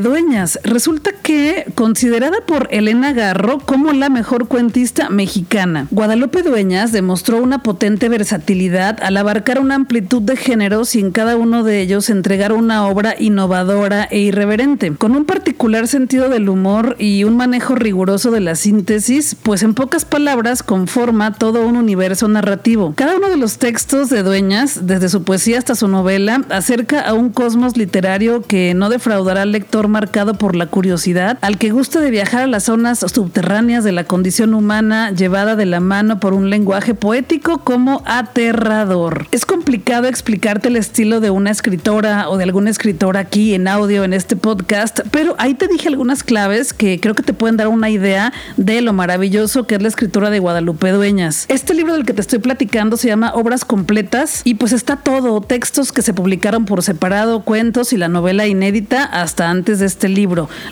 Resulta 0.64 1.12
que, 1.12 1.66
considerada 1.76 2.38
por 2.46 2.70
Elena 2.72 3.12
Garro 3.12 3.60
como 3.60 3.92
la 3.92 4.10
mejor 4.10 4.48
cuentista 4.48 5.10
mexicana, 5.10 5.88
Guadalupe 5.92 6.44
Dueñas 6.44 6.92
demostró 6.92 7.42
una 7.42 7.62
potente 7.62 8.08
versatilidad 8.08 9.00
al 9.02 9.18
abarcar 9.18 9.60
una 9.60 9.76
amplitud 9.76 10.22
de 10.22 10.38
géneros 10.38 10.96
y 10.96 11.00
en 11.00 11.12
cada 11.12 11.36
uno 11.36 11.64
de 11.64 11.82
ellos 11.82 12.10
entregar 12.10 12.54
una 12.54 12.88
obra 12.88 13.16
innovadora 13.20 14.06
e 14.06 14.20
irreverente, 14.20 14.94
con 14.94 15.16
un 15.16 15.26
particular 15.26 15.88
sentido 15.88 16.30
del 16.30 16.48
humor 16.48 16.96
y 17.00 17.26
un 17.26 17.36
manejo 17.36 17.76
riguroso 17.76 18.32
de 18.32 18.40
la 18.40 18.56
síntesis, 18.56 19.36
pues 19.36 19.62
en 19.64 19.74
pocas 19.74 20.06
palabras 20.06 20.64
conforma 20.64 21.34
todo 21.34 21.68
un 21.68 21.76
universo 21.76 22.28
narrativo. 22.28 22.94
Cada 22.96 23.18
uno 23.18 23.30
de 23.30 23.38
los 23.38 23.58
textos 23.58 24.10
de 24.10 24.24
Dueñas, 24.24 24.88
desde 24.88 25.10
su 25.10 25.24
poesía 25.24 25.58
hasta 25.58 25.76
su 25.76 25.88
novela, 25.88 26.46
acerca 26.50 27.02
a 27.02 27.14
un 27.14 27.30
cosmos 27.30 27.76
literario 27.76 28.42
que 28.42 28.74
no 28.74 28.90
defraudará 28.90 29.42
al 29.42 29.52
lector 29.52 29.88
marcado 29.88 30.29
por 30.34 30.56
la 30.56 30.68
curiosidad, 30.68 31.38
al 31.42 31.58
que 31.58 31.72
gusta 31.72 32.00
de 32.00 32.12
viajar 32.12 32.44
a 32.44 32.48
las 32.48 32.66
zonas 32.66 33.00
subterráneas 33.00 33.84
de 33.84 33.92
la 33.92 34.04
condición 34.04 34.54
humana 34.54 35.12
llevada 35.12 35.56
de 35.56 35.66
la 35.66 35.80
mano 35.80 36.20
por 36.20 36.34
un 36.34 36.50
lenguaje 36.50 36.94
poético 36.94 37.60
como 37.60 38.02
aterrador. 38.06 39.28
Es 39.32 39.46
complicado 39.46 40.08
explicarte 40.08 40.68
el 40.68 40.76
estilo 40.76 41.20
de 41.20 41.30
una 41.30 41.52
escritora 41.52 42.30
o 42.30 42.38
de 42.38 42.44
alguna 42.44 42.70
escritora 42.70 43.22
aquí 43.22 43.54
en 43.54 43.68
audio 43.68 44.04
en 44.04 44.14
este 44.14 44.36
podcast, 44.36 45.00
pero 45.12 45.36
ahí 45.38 45.54
te 45.54 45.68
dije 45.68 45.88
algunas 45.88 46.24
claves 46.24 46.74
que 46.74 47.00
creo 47.00 47.16
que 47.16 47.24
te 47.24 47.34
pueden 47.34 47.58
dar 47.58 47.68
una 47.68 47.90
idea 47.90 48.34
de 48.58 48.82
lo 48.82 48.94
maravilloso 48.94 49.66
que 49.68 49.76
es 49.76 49.82
la 49.82 49.88
escritura 49.88 50.30
de 50.30 50.40
Guadalupe 50.40 50.92
Dueñas. 50.92 51.46
Este 51.50 51.74
libro 51.74 51.94
del 51.94 52.06
que 52.06 52.14
te 52.14 52.22
estoy 52.22 52.40
platicando 52.40 52.98
se 52.98 53.08
llama 53.08 53.34
Obras 53.34 53.66
completas 53.66 54.42
y 54.44 54.56
pues 54.56 54.72
está 54.72 54.98
todo, 54.98 55.42
textos 55.42 55.92
que 55.92 56.02
se 56.02 56.14
publicaron 56.14 56.66
por 56.66 56.84
separado, 56.84 57.42
cuentos 57.42 57.94
y 57.94 57.98
la 57.98 58.08
novela 58.08 58.48
inédita 58.48 59.04
hasta 59.04 59.50
antes 59.50 59.80
de 59.80 59.86
este 59.86 60.08
libro. 60.10 60.19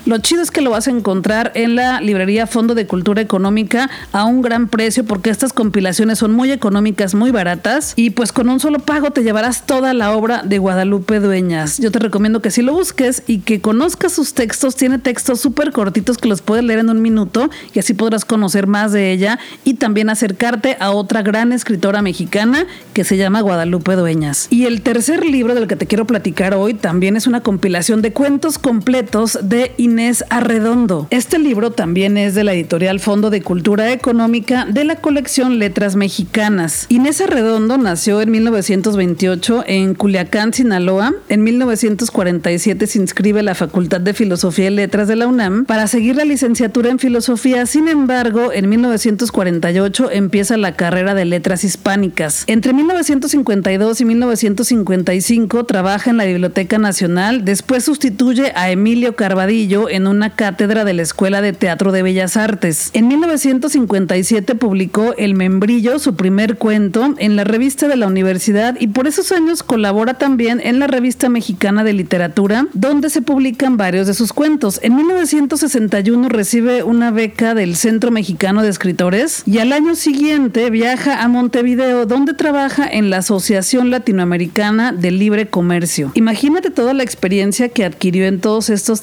Lo 0.04 0.18
chido 0.18 0.42
es 0.42 0.50
que 0.50 0.60
lo 0.60 0.70
vas 0.70 0.88
a 0.88 0.90
encontrar 0.90 1.52
en 1.54 1.74
la 1.74 2.00
librería 2.00 2.46
Fondo 2.46 2.74
de 2.74 2.86
Cultura 2.86 3.22
Económica 3.22 3.88
a 4.12 4.24
un 4.24 4.42
gran 4.42 4.68
precio 4.68 5.04
porque 5.04 5.30
estas 5.30 5.52
compilaciones 5.52 6.18
son 6.18 6.32
muy 6.32 6.52
económicas, 6.52 7.14
muy 7.14 7.30
baratas 7.30 7.94
y 7.96 8.10
pues 8.10 8.32
con 8.32 8.48
un 8.50 8.60
solo 8.60 8.78
pago 8.78 9.10
te 9.10 9.22
llevarás 9.22 9.66
toda 9.66 9.94
la 9.94 10.12
obra 10.12 10.42
de 10.42 10.58
Guadalupe 10.58 11.18
Dueñas. 11.20 11.78
Yo 11.78 11.90
te 11.90 11.98
recomiendo 11.98 12.42
que 12.42 12.50
si 12.50 12.60
lo 12.60 12.74
busques 12.74 13.22
y 13.26 13.38
que 13.38 13.60
conozcas 13.60 14.12
sus 14.12 14.34
textos, 14.34 14.76
tiene 14.76 14.98
textos 14.98 15.40
súper 15.40 15.72
cortitos 15.72 16.18
que 16.18 16.28
los 16.28 16.42
puedes 16.42 16.64
leer 16.64 16.80
en 16.80 16.90
un 16.90 17.00
minuto 17.00 17.48
y 17.72 17.78
así 17.78 17.94
podrás 17.94 18.24
conocer 18.26 18.66
más 18.66 18.92
de 18.92 19.12
ella 19.12 19.38
y 19.64 19.74
también 19.74 20.10
acercarte 20.10 20.76
a 20.80 20.90
otra 20.90 21.22
gran 21.22 21.52
escritora 21.52 22.02
mexicana 22.02 22.66
que 22.92 23.04
se 23.04 23.16
llama 23.16 23.40
Guadalupe 23.40 23.94
Dueñas. 23.94 24.48
Y 24.50 24.66
el 24.66 24.82
tercer 24.82 25.24
libro 25.24 25.54
del 25.54 25.66
que 25.66 25.76
te 25.76 25.86
quiero 25.86 26.06
platicar 26.06 26.54
hoy 26.54 26.74
también 26.74 27.16
es 27.16 27.26
una 27.26 27.40
compilación 27.40 28.02
de 28.02 28.12
cuentos 28.12 28.58
completos 28.58 29.37
de 29.42 29.72
Inés 29.76 30.24
Arredondo. 30.30 31.06
Este 31.10 31.38
libro 31.38 31.70
también 31.70 32.16
es 32.16 32.34
de 32.34 32.44
la 32.44 32.54
editorial 32.54 33.00
Fondo 33.00 33.30
de 33.30 33.42
Cultura 33.42 33.92
Económica 33.92 34.66
de 34.66 34.84
la 34.84 34.96
colección 34.96 35.58
Letras 35.58 35.96
Mexicanas. 35.96 36.86
Inés 36.88 37.20
Arredondo 37.20 37.78
nació 37.78 38.20
en 38.20 38.30
1928 38.30 39.64
en 39.66 39.94
Culiacán, 39.94 40.52
Sinaloa. 40.52 41.14
En 41.28 41.42
1947 41.42 42.86
se 42.86 42.98
inscribe 42.98 43.40
a 43.40 43.42
la 43.42 43.54
Facultad 43.54 44.00
de 44.00 44.14
Filosofía 44.14 44.68
y 44.68 44.74
Letras 44.74 45.08
de 45.08 45.16
la 45.16 45.26
UNAM 45.26 45.64
para 45.64 45.86
seguir 45.86 46.16
la 46.16 46.24
licenciatura 46.24 46.90
en 46.90 46.98
filosofía. 46.98 47.66
Sin 47.66 47.88
embargo, 47.88 48.52
en 48.52 48.68
1948 48.68 50.10
empieza 50.10 50.56
la 50.56 50.76
carrera 50.76 51.14
de 51.14 51.24
letras 51.24 51.64
hispánicas. 51.64 52.44
Entre 52.46 52.72
1952 52.72 54.00
y 54.00 54.04
1955 54.04 55.64
trabaja 55.64 56.10
en 56.10 56.16
la 56.16 56.24
Biblioteca 56.24 56.78
Nacional, 56.78 57.44
después 57.44 57.84
sustituye 57.84 58.52
a 58.54 58.70
Emilio 58.70 59.16
Carvadillo 59.28 59.90
en 59.90 60.06
una 60.06 60.30
cátedra 60.30 60.86
de 60.86 60.94
la 60.94 61.02
Escuela 61.02 61.42
de 61.42 61.52
Teatro 61.52 61.92
de 61.92 62.02
Bellas 62.02 62.38
Artes. 62.38 62.88
En 62.94 63.08
1957 63.08 64.54
publicó 64.54 65.14
El 65.18 65.34
Membrillo, 65.34 65.98
su 65.98 66.16
primer 66.16 66.56
cuento, 66.56 67.14
en 67.18 67.36
la 67.36 67.44
revista 67.44 67.88
de 67.88 67.96
la 67.96 68.06
universidad 68.06 68.78
y 68.80 68.86
por 68.86 69.06
esos 69.06 69.30
años 69.30 69.62
colabora 69.62 70.14
también 70.14 70.62
en 70.64 70.78
la 70.78 70.86
revista 70.86 71.28
mexicana 71.28 71.84
de 71.84 71.92
literatura, 71.92 72.68
donde 72.72 73.10
se 73.10 73.20
publican 73.20 73.76
varios 73.76 74.06
de 74.06 74.14
sus 74.14 74.32
cuentos. 74.32 74.80
En 74.82 74.96
1961 74.96 76.30
recibe 76.30 76.82
una 76.82 77.10
beca 77.10 77.54
del 77.54 77.76
Centro 77.76 78.10
Mexicano 78.10 78.62
de 78.62 78.70
Escritores 78.70 79.42
y 79.44 79.58
al 79.58 79.74
año 79.74 79.94
siguiente 79.94 80.70
viaja 80.70 81.22
a 81.22 81.28
Montevideo, 81.28 82.06
donde 82.06 82.32
trabaja 82.32 82.88
en 82.90 83.10
la 83.10 83.18
Asociación 83.18 83.90
Latinoamericana 83.90 84.92
de 84.92 85.10
Libre 85.10 85.48
Comercio. 85.48 86.12
Imagínate 86.14 86.70
toda 86.70 86.94
la 86.94 87.02
experiencia 87.02 87.68
que 87.68 87.84
adquirió 87.84 88.24
en 88.24 88.40
todos 88.40 88.70
estos 88.70 89.02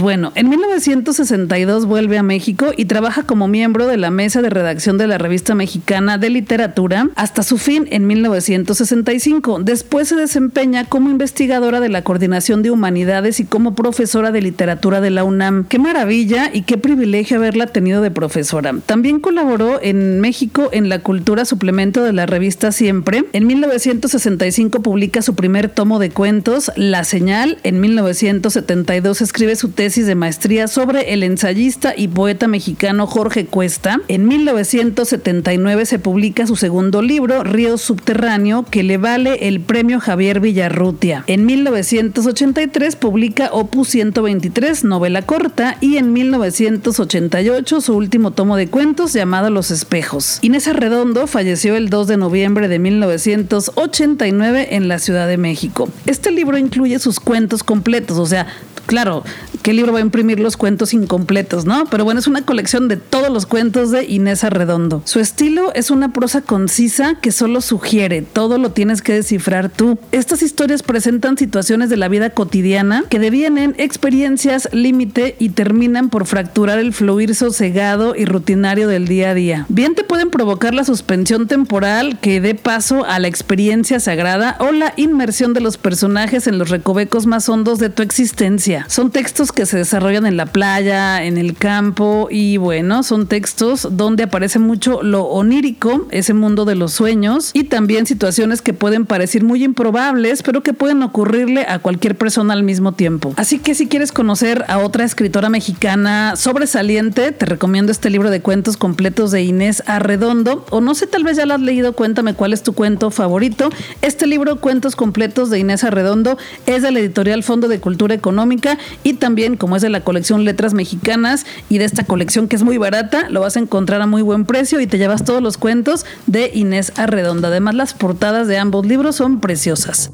Bueno, 0.00 0.32
en 0.36 0.48
1962 0.48 1.86
vuelve 1.86 2.18
a 2.18 2.22
México 2.22 2.68
y 2.76 2.84
trabaja 2.84 3.24
como 3.24 3.48
miembro 3.48 3.86
de 3.86 3.96
la 3.96 4.10
mesa 4.10 4.42
de 4.42 4.50
redacción 4.50 4.96
de 4.96 5.08
la 5.08 5.18
revista 5.18 5.54
mexicana 5.54 6.18
de 6.18 6.30
literatura 6.30 7.08
hasta 7.16 7.42
su 7.42 7.58
fin 7.58 7.88
en 7.90 8.06
1965. 8.06 9.58
Después 9.60 10.08
se 10.08 10.14
desempeña 10.14 10.84
como 10.84 11.10
investigadora 11.10 11.80
de 11.80 11.88
la 11.88 12.02
Coordinación 12.02 12.62
de 12.62 12.70
Humanidades 12.70 13.40
y 13.40 13.44
como 13.44 13.74
profesora 13.74 14.30
de 14.30 14.40
literatura 14.40 15.00
de 15.00 15.10
la 15.10 15.24
UNAM. 15.24 15.64
Qué 15.64 15.78
maravilla 15.78 16.50
y 16.52 16.62
qué 16.62 16.78
privilegio 16.78 17.38
haberla 17.38 17.66
tenido 17.66 18.02
de 18.02 18.10
profesora. 18.10 18.74
También 18.86 19.20
colaboró 19.20 19.80
en 19.82 20.20
México 20.20 20.68
en 20.72 20.88
la 20.88 21.00
cultura 21.00 21.44
suplemento 21.44 22.04
de 22.04 22.12
la 22.12 22.26
revista 22.26 22.72
Siempre. 22.72 23.24
En 23.32 23.46
1965 23.46 24.80
publica 24.82 25.22
su 25.22 25.34
primer 25.34 25.68
tomo 25.68 25.98
de 25.98 26.10
cuentos, 26.10 26.70
La 26.76 27.04
Señal. 27.04 27.58
En 27.64 27.80
1972 27.80 29.20
escribe 29.40 29.56
su 29.56 29.70
tesis 29.70 30.06
de 30.06 30.14
maestría 30.14 30.68
sobre 30.68 31.14
el 31.14 31.22
ensayista 31.22 31.94
y 31.96 32.08
poeta 32.08 32.46
mexicano 32.46 33.06
Jorge 33.06 33.46
Cuesta. 33.46 33.98
En 34.08 34.28
1979 34.28 35.86
se 35.86 35.98
publica 35.98 36.46
su 36.46 36.56
segundo 36.56 37.00
libro, 37.00 37.42
Río 37.42 37.78
Subterráneo, 37.78 38.66
que 38.70 38.82
le 38.82 38.98
vale 38.98 39.48
el 39.48 39.60
premio 39.60 39.98
Javier 39.98 40.40
Villarrutia. 40.40 41.24
En 41.26 41.46
1983 41.46 42.96
publica 42.96 43.48
Opus 43.50 43.88
123, 43.88 44.84
novela 44.84 45.22
corta, 45.22 45.78
y 45.80 45.96
en 45.96 46.12
1988 46.12 47.80
su 47.80 47.96
último 47.96 48.32
tomo 48.32 48.58
de 48.58 48.66
cuentos 48.66 49.14
llamado 49.14 49.48
Los 49.48 49.70
Espejos. 49.70 50.38
Inés 50.42 50.68
Arredondo 50.68 51.26
falleció 51.26 51.76
el 51.76 51.88
2 51.88 52.08
de 52.08 52.18
noviembre 52.18 52.68
de 52.68 52.78
1989 52.78 54.68
en 54.72 54.88
la 54.88 54.98
Ciudad 54.98 55.26
de 55.26 55.38
México. 55.38 55.88
Este 56.04 56.30
libro 56.30 56.58
incluye 56.58 56.98
sus 56.98 57.20
cuentos 57.20 57.62
completos, 57.62 58.18
o 58.18 58.26
sea, 58.26 58.46
claro, 58.90 59.22
¿qué 59.62 59.72
libro 59.72 59.92
va 59.92 59.98
a 59.98 60.02
imprimir 60.02 60.40
los 60.40 60.56
cuentos 60.56 60.94
incompletos, 60.94 61.64
no? 61.64 61.84
Pero 61.86 62.04
bueno, 62.04 62.20
es 62.20 62.26
una 62.26 62.42
colección 62.42 62.88
de 62.88 62.96
todos 62.96 63.30
los 63.30 63.46
cuentos 63.46 63.90
de 63.90 64.04
Inés 64.04 64.44
Arredondo. 64.44 65.02
Su 65.04 65.20
estilo 65.20 65.72
es 65.74 65.90
una 65.90 66.12
prosa 66.12 66.40
concisa 66.42 67.14
que 67.20 67.32
solo 67.32 67.60
sugiere, 67.60 68.22
todo 68.22 68.58
lo 68.58 68.72
tienes 68.72 69.02
que 69.02 69.12
descifrar 69.12 69.68
tú. 69.68 69.98
Estas 70.12 70.42
historias 70.42 70.82
presentan 70.82 71.36
situaciones 71.36 71.90
de 71.90 71.96
la 71.96 72.08
vida 72.08 72.30
cotidiana 72.30 73.04
que 73.08 73.18
devienen 73.18 73.74
experiencias 73.78 74.68
límite 74.72 75.36
y 75.38 75.50
terminan 75.50 76.10
por 76.10 76.26
fracturar 76.26 76.78
el 76.78 76.92
fluir 76.92 77.34
sosegado 77.34 78.14
y 78.16 78.24
rutinario 78.24 78.88
del 78.88 79.06
día 79.06 79.30
a 79.30 79.34
día. 79.34 79.66
Bien 79.68 79.94
te 79.94 80.04
pueden 80.04 80.30
provocar 80.30 80.74
la 80.74 80.84
suspensión 80.84 81.46
temporal 81.46 82.18
que 82.20 82.40
dé 82.40 82.54
paso 82.54 83.04
a 83.04 83.18
la 83.18 83.28
experiencia 83.28 84.00
sagrada 84.00 84.56
o 84.60 84.72
la 84.72 84.92
inmersión 84.96 85.52
de 85.52 85.60
los 85.60 85.76
personajes 85.76 86.46
en 86.46 86.58
los 86.58 86.70
recovecos 86.70 87.26
más 87.26 87.48
hondos 87.48 87.78
de 87.78 87.90
tu 87.90 88.02
existencia. 88.02 88.86
Son 88.88 89.10
textos 89.20 89.52
que 89.52 89.66
se 89.66 89.76
desarrollan 89.76 90.24
en 90.24 90.38
la 90.38 90.46
playa, 90.46 91.22
en 91.22 91.36
el 91.36 91.54
campo 91.54 92.28
y 92.30 92.56
bueno, 92.56 93.02
son 93.02 93.26
textos 93.26 93.86
donde 93.90 94.22
aparece 94.22 94.58
mucho 94.58 95.02
lo 95.02 95.24
onírico, 95.24 96.06
ese 96.10 96.32
mundo 96.32 96.64
de 96.64 96.74
los 96.74 96.94
sueños 96.94 97.50
y 97.52 97.64
también 97.64 98.06
situaciones 98.06 98.62
que 98.62 98.72
pueden 98.72 99.04
parecer 99.04 99.44
muy 99.44 99.62
improbables, 99.62 100.42
pero 100.42 100.62
que 100.62 100.72
pueden 100.72 101.02
ocurrirle 101.02 101.66
a 101.68 101.80
cualquier 101.80 102.16
persona 102.16 102.54
al 102.54 102.62
mismo 102.62 102.92
tiempo. 102.92 103.34
Así 103.36 103.58
que 103.58 103.74
si 103.74 103.88
quieres 103.88 104.10
conocer 104.10 104.64
a 104.68 104.78
otra 104.78 105.04
escritora 105.04 105.50
mexicana 105.50 106.34
sobresaliente, 106.36 107.32
te 107.32 107.44
recomiendo 107.44 107.92
este 107.92 108.08
libro 108.08 108.30
de 108.30 108.40
cuentos 108.40 108.78
completos 108.78 109.32
de 109.32 109.42
Inés 109.42 109.82
Arredondo 109.84 110.64
o 110.70 110.80
no 110.80 110.94
sé, 110.94 111.06
tal 111.06 111.24
vez 111.24 111.36
ya 111.36 111.44
lo 111.44 111.52
has 111.52 111.60
leído, 111.60 111.92
cuéntame 111.92 112.32
cuál 112.32 112.54
es 112.54 112.62
tu 112.62 112.72
cuento 112.72 113.10
favorito. 113.10 113.68
Este 114.00 114.26
libro 114.26 114.62
Cuentos 114.62 114.96
completos 114.96 115.50
de 115.50 115.58
Inés 115.58 115.84
Arredondo 115.84 116.38
es 116.64 116.80
de 116.80 116.90
la 116.90 117.00
editorial 117.00 117.42
Fondo 117.42 117.68
de 117.68 117.80
Cultura 117.80 118.14
Económica 118.14 118.78
y 119.04 119.09
también 119.14 119.56
como 119.56 119.76
es 119.76 119.82
de 119.82 119.90
la 119.90 120.00
colección 120.00 120.44
Letras 120.44 120.74
Mexicanas 120.74 121.46
y 121.68 121.78
de 121.78 121.84
esta 121.84 122.04
colección 122.04 122.48
que 122.48 122.56
es 122.56 122.62
muy 122.62 122.78
barata, 122.78 123.28
lo 123.30 123.40
vas 123.40 123.56
a 123.56 123.60
encontrar 123.60 124.00
a 124.02 124.06
muy 124.06 124.22
buen 124.22 124.44
precio 124.44 124.80
y 124.80 124.86
te 124.86 124.98
llevas 124.98 125.24
todos 125.24 125.42
los 125.42 125.58
cuentos 125.58 126.04
de 126.26 126.50
Inés 126.54 126.92
Arredonda. 126.96 127.48
Además, 127.48 127.74
las 127.74 127.94
portadas 127.94 128.48
de 128.48 128.58
ambos 128.58 128.86
libros 128.86 129.16
son 129.16 129.40
preciosas. 129.40 130.10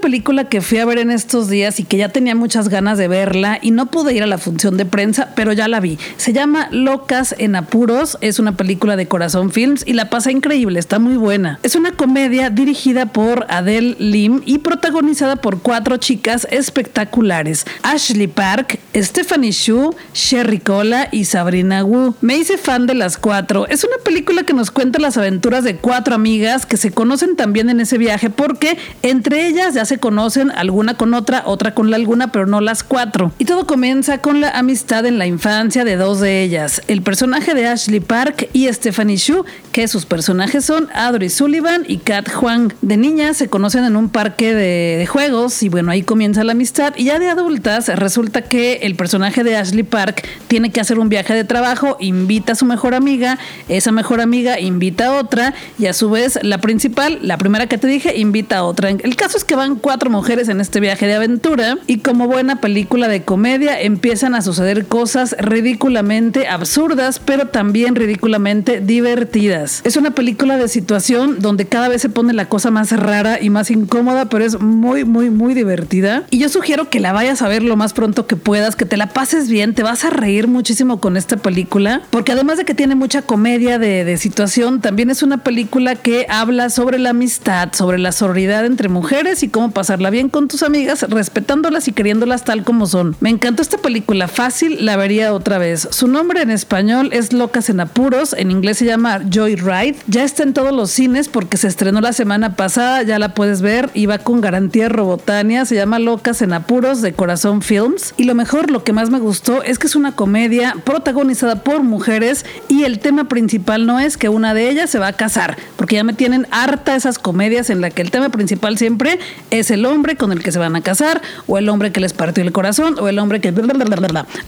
Película 0.00 0.44
que 0.48 0.60
fui 0.60 0.78
a 0.78 0.84
ver 0.84 0.98
en 0.98 1.10
estos 1.10 1.48
días 1.48 1.80
y 1.80 1.84
que 1.84 1.96
ya 1.96 2.08
tenía 2.08 2.34
muchas 2.34 2.68
ganas 2.68 2.98
de 2.98 3.08
verla 3.08 3.58
y 3.60 3.70
no 3.70 3.86
pude 3.86 4.14
ir 4.14 4.22
a 4.22 4.26
la 4.26 4.38
función 4.38 4.76
de 4.76 4.86
prensa, 4.86 5.32
pero 5.34 5.52
ya 5.52 5.68
la 5.68 5.80
vi. 5.80 5.98
Se 6.16 6.32
llama 6.32 6.68
Locas 6.70 7.34
en 7.38 7.56
Apuros, 7.56 8.18
es 8.20 8.38
una 8.38 8.56
película 8.56 8.96
de 8.96 9.08
Corazón 9.08 9.50
Films 9.50 9.84
y 9.86 9.92
la 9.92 10.10
pasa 10.10 10.30
increíble, 10.30 10.78
está 10.78 10.98
muy 10.98 11.16
buena. 11.16 11.58
Es 11.62 11.76
una 11.76 11.92
comedia 11.92 12.50
dirigida 12.50 13.06
por 13.06 13.46
Adele 13.48 13.96
Lim 13.98 14.42
y 14.46 14.58
protagonizada 14.58 15.36
por 15.36 15.60
cuatro 15.60 15.96
chicas 15.96 16.46
espectaculares: 16.50 17.66
Ashley 17.82 18.26
Park, 18.26 18.78
Stephanie 18.94 19.52
Shu, 19.52 19.94
Sherry 20.14 20.58
Cola 20.58 21.08
y 21.12 21.24
Sabrina 21.24 21.84
Wu. 21.84 22.14
Me 22.20 22.36
hice 22.36 22.58
fan 22.58 22.86
de 22.86 22.94
las 22.94 23.16
cuatro. 23.16 23.66
Es 23.68 23.84
una 23.84 23.96
película 24.04 24.42
que 24.44 24.54
nos 24.54 24.70
cuenta 24.70 24.98
las 24.98 25.16
aventuras 25.16 25.64
de 25.64 25.76
cuatro 25.76 26.14
amigas 26.14 26.66
que 26.66 26.76
se 26.76 26.90
conocen 26.90 27.36
también 27.36 27.70
en 27.70 27.80
ese 27.80 27.98
viaje 27.98 28.30
porque 28.30 28.78
entre 29.02 29.46
ellas 29.46 29.74
ya 29.74 29.84
se 29.90 29.98
conocen, 29.98 30.52
alguna 30.52 30.94
con 30.94 31.14
otra, 31.14 31.42
otra 31.46 31.74
con 31.74 31.90
la 31.90 31.96
alguna, 31.96 32.30
pero 32.30 32.46
no 32.46 32.60
las 32.60 32.84
cuatro. 32.84 33.32
Y 33.38 33.44
todo 33.44 33.66
comienza 33.66 34.18
con 34.18 34.40
la 34.40 34.50
amistad 34.50 35.04
en 35.04 35.18
la 35.18 35.26
infancia 35.26 35.84
de 35.84 35.96
dos 35.96 36.20
de 36.20 36.44
ellas, 36.44 36.80
el 36.86 37.02
personaje 37.02 37.54
de 37.54 37.66
Ashley 37.66 37.98
Park 37.98 38.48
y 38.52 38.72
Stephanie 38.72 39.16
Shu, 39.16 39.44
que 39.72 39.88
sus 39.88 40.06
personajes 40.06 40.64
son 40.64 40.88
Audrey 40.94 41.28
Sullivan 41.28 41.84
y 41.88 41.98
Kat 41.98 42.28
Huang. 42.40 42.72
De 42.82 42.96
niñas 42.96 43.36
se 43.36 43.48
conocen 43.48 43.84
en 43.84 43.96
un 43.96 44.10
parque 44.10 44.54
de, 44.54 44.96
de 44.96 45.06
juegos 45.06 45.60
y 45.64 45.68
bueno, 45.68 45.90
ahí 45.90 46.02
comienza 46.02 46.44
la 46.44 46.52
amistad. 46.52 46.94
Y 46.96 47.04
ya 47.04 47.18
de 47.18 47.28
adultas 47.28 47.88
resulta 47.88 48.42
que 48.42 48.74
el 48.82 48.94
personaje 48.94 49.42
de 49.42 49.56
Ashley 49.56 49.82
Park 49.82 50.24
tiene 50.46 50.70
que 50.70 50.80
hacer 50.80 51.00
un 51.00 51.08
viaje 51.08 51.34
de 51.34 51.42
trabajo, 51.42 51.96
invita 51.98 52.52
a 52.52 52.54
su 52.54 52.64
mejor 52.64 52.94
amiga, 52.94 53.38
esa 53.68 53.90
mejor 53.90 54.20
amiga 54.20 54.60
invita 54.60 55.08
a 55.08 55.18
otra 55.18 55.52
y 55.80 55.86
a 55.86 55.92
su 55.94 56.10
vez 56.10 56.38
la 56.42 56.58
principal, 56.58 57.18
la 57.22 57.38
primera 57.38 57.66
que 57.66 57.76
te 57.76 57.88
dije, 57.88 58.16
invita 58.16 58.58
a 58.58 58.62
otra. 58.62 58.90
El 58.90 59.16
caso 59.16 59.36
es 59.36 59.44
que 59.44 59.56
van 59.56 59.79
cuatro 59.80 60.10
mujeres 60.10 60.48
en 60.48 60.60
este 60.60 60.80
viaje 60.80 61.06
de 61.06 61.14
aventura 61.14 61.78
y 61.86 61.98
como 61.98 62.26
buena 62.26 62.60
película 62.60 63.08
de 63.08 63.22
comedia 63.22 63.80
empiezan 63.80 64.34
a 64.34 64.42
suceder 64.42 64.86
cosas 64.86 65.36
ridículamente 65.38 66.48
absurdas, 66.48 67.18
pero 67.18 67.48
también 67.48 67.94
ridículamente 67.94 68.80
divertidas. 68.80 69.80
Es 69.84 69.96
una 69.96 70.12
película 70.12 70.56
de 70.56 70.68
situación 70.68 71.40
donde 71.40 71.66
cada 71.66 71.88
vez 71.88 72.02
se 72.02 72.08
pone 72.08 72.32
la 72.32 72.48
cosa 72.48 72.70
más 72.70 72.92
rara 72.92 73.40
y 73.40 73.50
más 73.50 73.70
incómoda, 73.70 74.26
pero 74.26 74.44
es 74.44 74.60
muy, 74.60 75.04
muy, 75.04 75.30
muy 75.30 75.54
divertida. 75.54 76.24
Y 76.30 76.38
yo 76.38 76.48
sugiero 76.48 76.90
que 76.90 77.00
la 77.00 77.12
vayas 77.12 77.42
a 77.42 77.48
ver 77.48 77.62
lo 77.62 77.76
más 77.76 77.92
pronto 77.92 78.26
que 78.26 78.36
puedas, 78.36 78.76
que 78.76 78.84
te 78.84 78.96
la 78.96 79.08
pases 79.08 79.48
bien, 79.48 79.74
te 79.74 79.82
vas 79.82 80.04
a 80.04 80.10
reír 80.10 80.48
muchísimo 80.48 81.00
con 81.00 81.16
esta 81.16 81.36
película, 81.36 82.02
porque 82.10 82.32
además 82.32 82.58
de 82.58 82.64
que 82.64 82.74
tiene 82.74 82.94
mucha 82.94 83.22
comedia 83.22 83.78
de, 83.78 84.04
de 84.04 84.16
situación, 84.16 84.80
también 84.80 85.10
es 85.10 85.22
una 85.22 85.38
película 85.38 85.96
que 85.96 86.26
habla 86.28 86.70
sobre 86.70 86.98
la 86.98 87.10
amistad, 87.10 87.72
sobre 87.72 87.98
la 87.98 88.12
sororidad 88.12 88.64
entre 88.64 88.88
mujeres 88.88 89.42
y 89.42 89.48
cómo 89.48 89.69
pasarla 89.70 90.10
bien 90.10 90.28
con 90.28 90.48
tus 90.48 90.62
amigas, 90.62 91.02
respetándolas 91.08 91.88
y 91.88 91.92
queriéndolas 91.92 92.44
tal 92.44 92.64
como 92.64 92.86
son. 92.86 93.16
Me 93.20 93.30
encantó 93.30 93.62
esta 93.62 93.78
película, 93.78 94.28
fácil, 94.28 94.84
la 94.84 94.96
vería 94.96 95.32
otra 95.32 95.58
vez. 95.58 95.88
Su 95.90 96.08
nombre 96.08 96.42
en 96.42 96.50
español 96.50 97.10
es 97.12 97.32
Locas 97.32 97.70
en 97.70 97.80
Apuros, 97.80 98.34
en 98.36 98.50
inglés 98.50 98.78
se 98.78 98.84
llama 98.84 99.20
Joy 99.30 99.56
Ride. 99.56 99.96
Ya 100.06 100.24
está 100.24 100.42
en 100.42 100.54
todos 100.54 100.72
los 100.72 100.90
cines 100.90 101.28
porque 101.28 101.56
se 101.56 101.68
estrenó 101.68 102.00
la 102.00 102.12
semana 102.12 102.56
pasada, 102.56 103.02
ya 103.02 103.18
la 103.18 103.34
puedes 103.34 103.62
ver 103.62 103.90
y 103.94 104.06
va 104.06 104.18
con 104.18 104.40
garantía 104.40 104.88
Robotania, 104.88 105.64
se 105.64 105.74
llama 105.74 105.98
Locas 105.98 106.42
en 106.42 106.52
Apuros 106.52 107.02
de 107.02 107.12
Corazón 107.12 107.62
Films. 107.62 108.14
Y 108.16 108.24
lo 108.24 108.34
mejor, 108.34 108.70
lo 108.70 108.84
que 108.84 108.92
más 108.92 109.10
me 109.10 109.18
gustó 109.18 109.62
es 109.62 109.78
que 109.78 109.86
es 109.86 109.96
una 109.96 110.12
comedia 110.12 110.76
protagonizada 110.84 111.62
por 111.62 111.82
mujeres 111.82 112.44
y 112.68 112.84
el 112.84 112.98
tema 112.98 113.28
principal 113.28 113.86
no 113.86 114.00
es 114.00 114.16
que 114.16 114.28
una 114.28 114.54
de 114.54 114.70
ellas 114.70 114.90
se 114.90 114.98
va 114.98 115.08
a 115.08 115.12
casar, 115.12 115.56
porque 115.76 115.96
ya 115.96 116.04
me 116.04 116.12
tienen 116.12 116.46
harta 116.50 116.96
esas 116.96 117.18
comedias 117.18 117.70
en 117.70 117.80
la 117.80 117.90
que 117.90 118.02
el 118.02 118.10
tema 118.10 118.30
principal 118.30 118.78
siempre 118.78 119.18
es 119.50 119.59
el 119.70 119.84
hombre 119.84 120.16
con 120.16 120.32
el 120.32 120.42
que 120.42 120.52
se 120.52 120.58
van 120.58 120.76
a 120.76 120.80
casar 120.80 121.20
o 121.46 121.58
el 121.58 121.68
hombre 121.68 121.92
que 121.92 122.00
les 122.00 122.12
partió 122.12 122.42
el 122.42 122.52
corazón 122.52 122.96
o 122.98 123.08
el 123.08 123.18
hombre 123.18 123.40
que... 123.40 123.52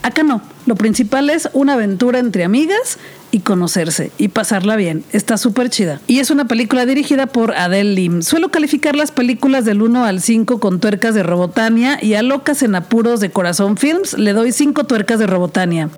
Acá 0.03 0.23
no, 0.23 0.41
lo 0.67 0.77
principal 0.77 1.29
es 1.29 1.49
una 1.53 1.75
aventura 1.75 2.19
entre 2.19 2.45
amigas 2.45 2.99
y 3.33 3.41
conocerse 3.41 4.13
y 4.19 4.29
pasarla 4.29 4.77
bien. 4.77 5.05
Está 5.13 5.37
súper 5.37 5.71
chida. 5.71 6.01
Y 6.07 6.21
es 6.21 6.31
una 6.31 6.47
película 6.47 6.87
dirigida 6.87 7.27
por 7.27 7.53
Adele 7.53 7.95
Lim. 7.95 8.23
Suelo 8.23 8.51
calificar 8.51 8.95
las 8.95 9.11
películas 9.11 9.65
del 9.65 9.83
1 9.83 10.05
al 10.05 10.21
5 10.21 10.61
con 10.61 10.79
tuercas 10.79 11.15
de 11.15 11.23
Robotania 11.23 11.99
y 12.01 12.15
a 12.15 12.23
Locas 12.23 12.63
en 12.63 12.75
Apuros 12.75 13.21
de 13.21 13.31
Corazón 13.31 13.77
Films 13.77 14.17
le 14.17 14.33
doy 14.33 14.53
5 14.53 14.85
tuercas 14.85 15.19
de 15.19 15.27
Robotania. 15.27 15.91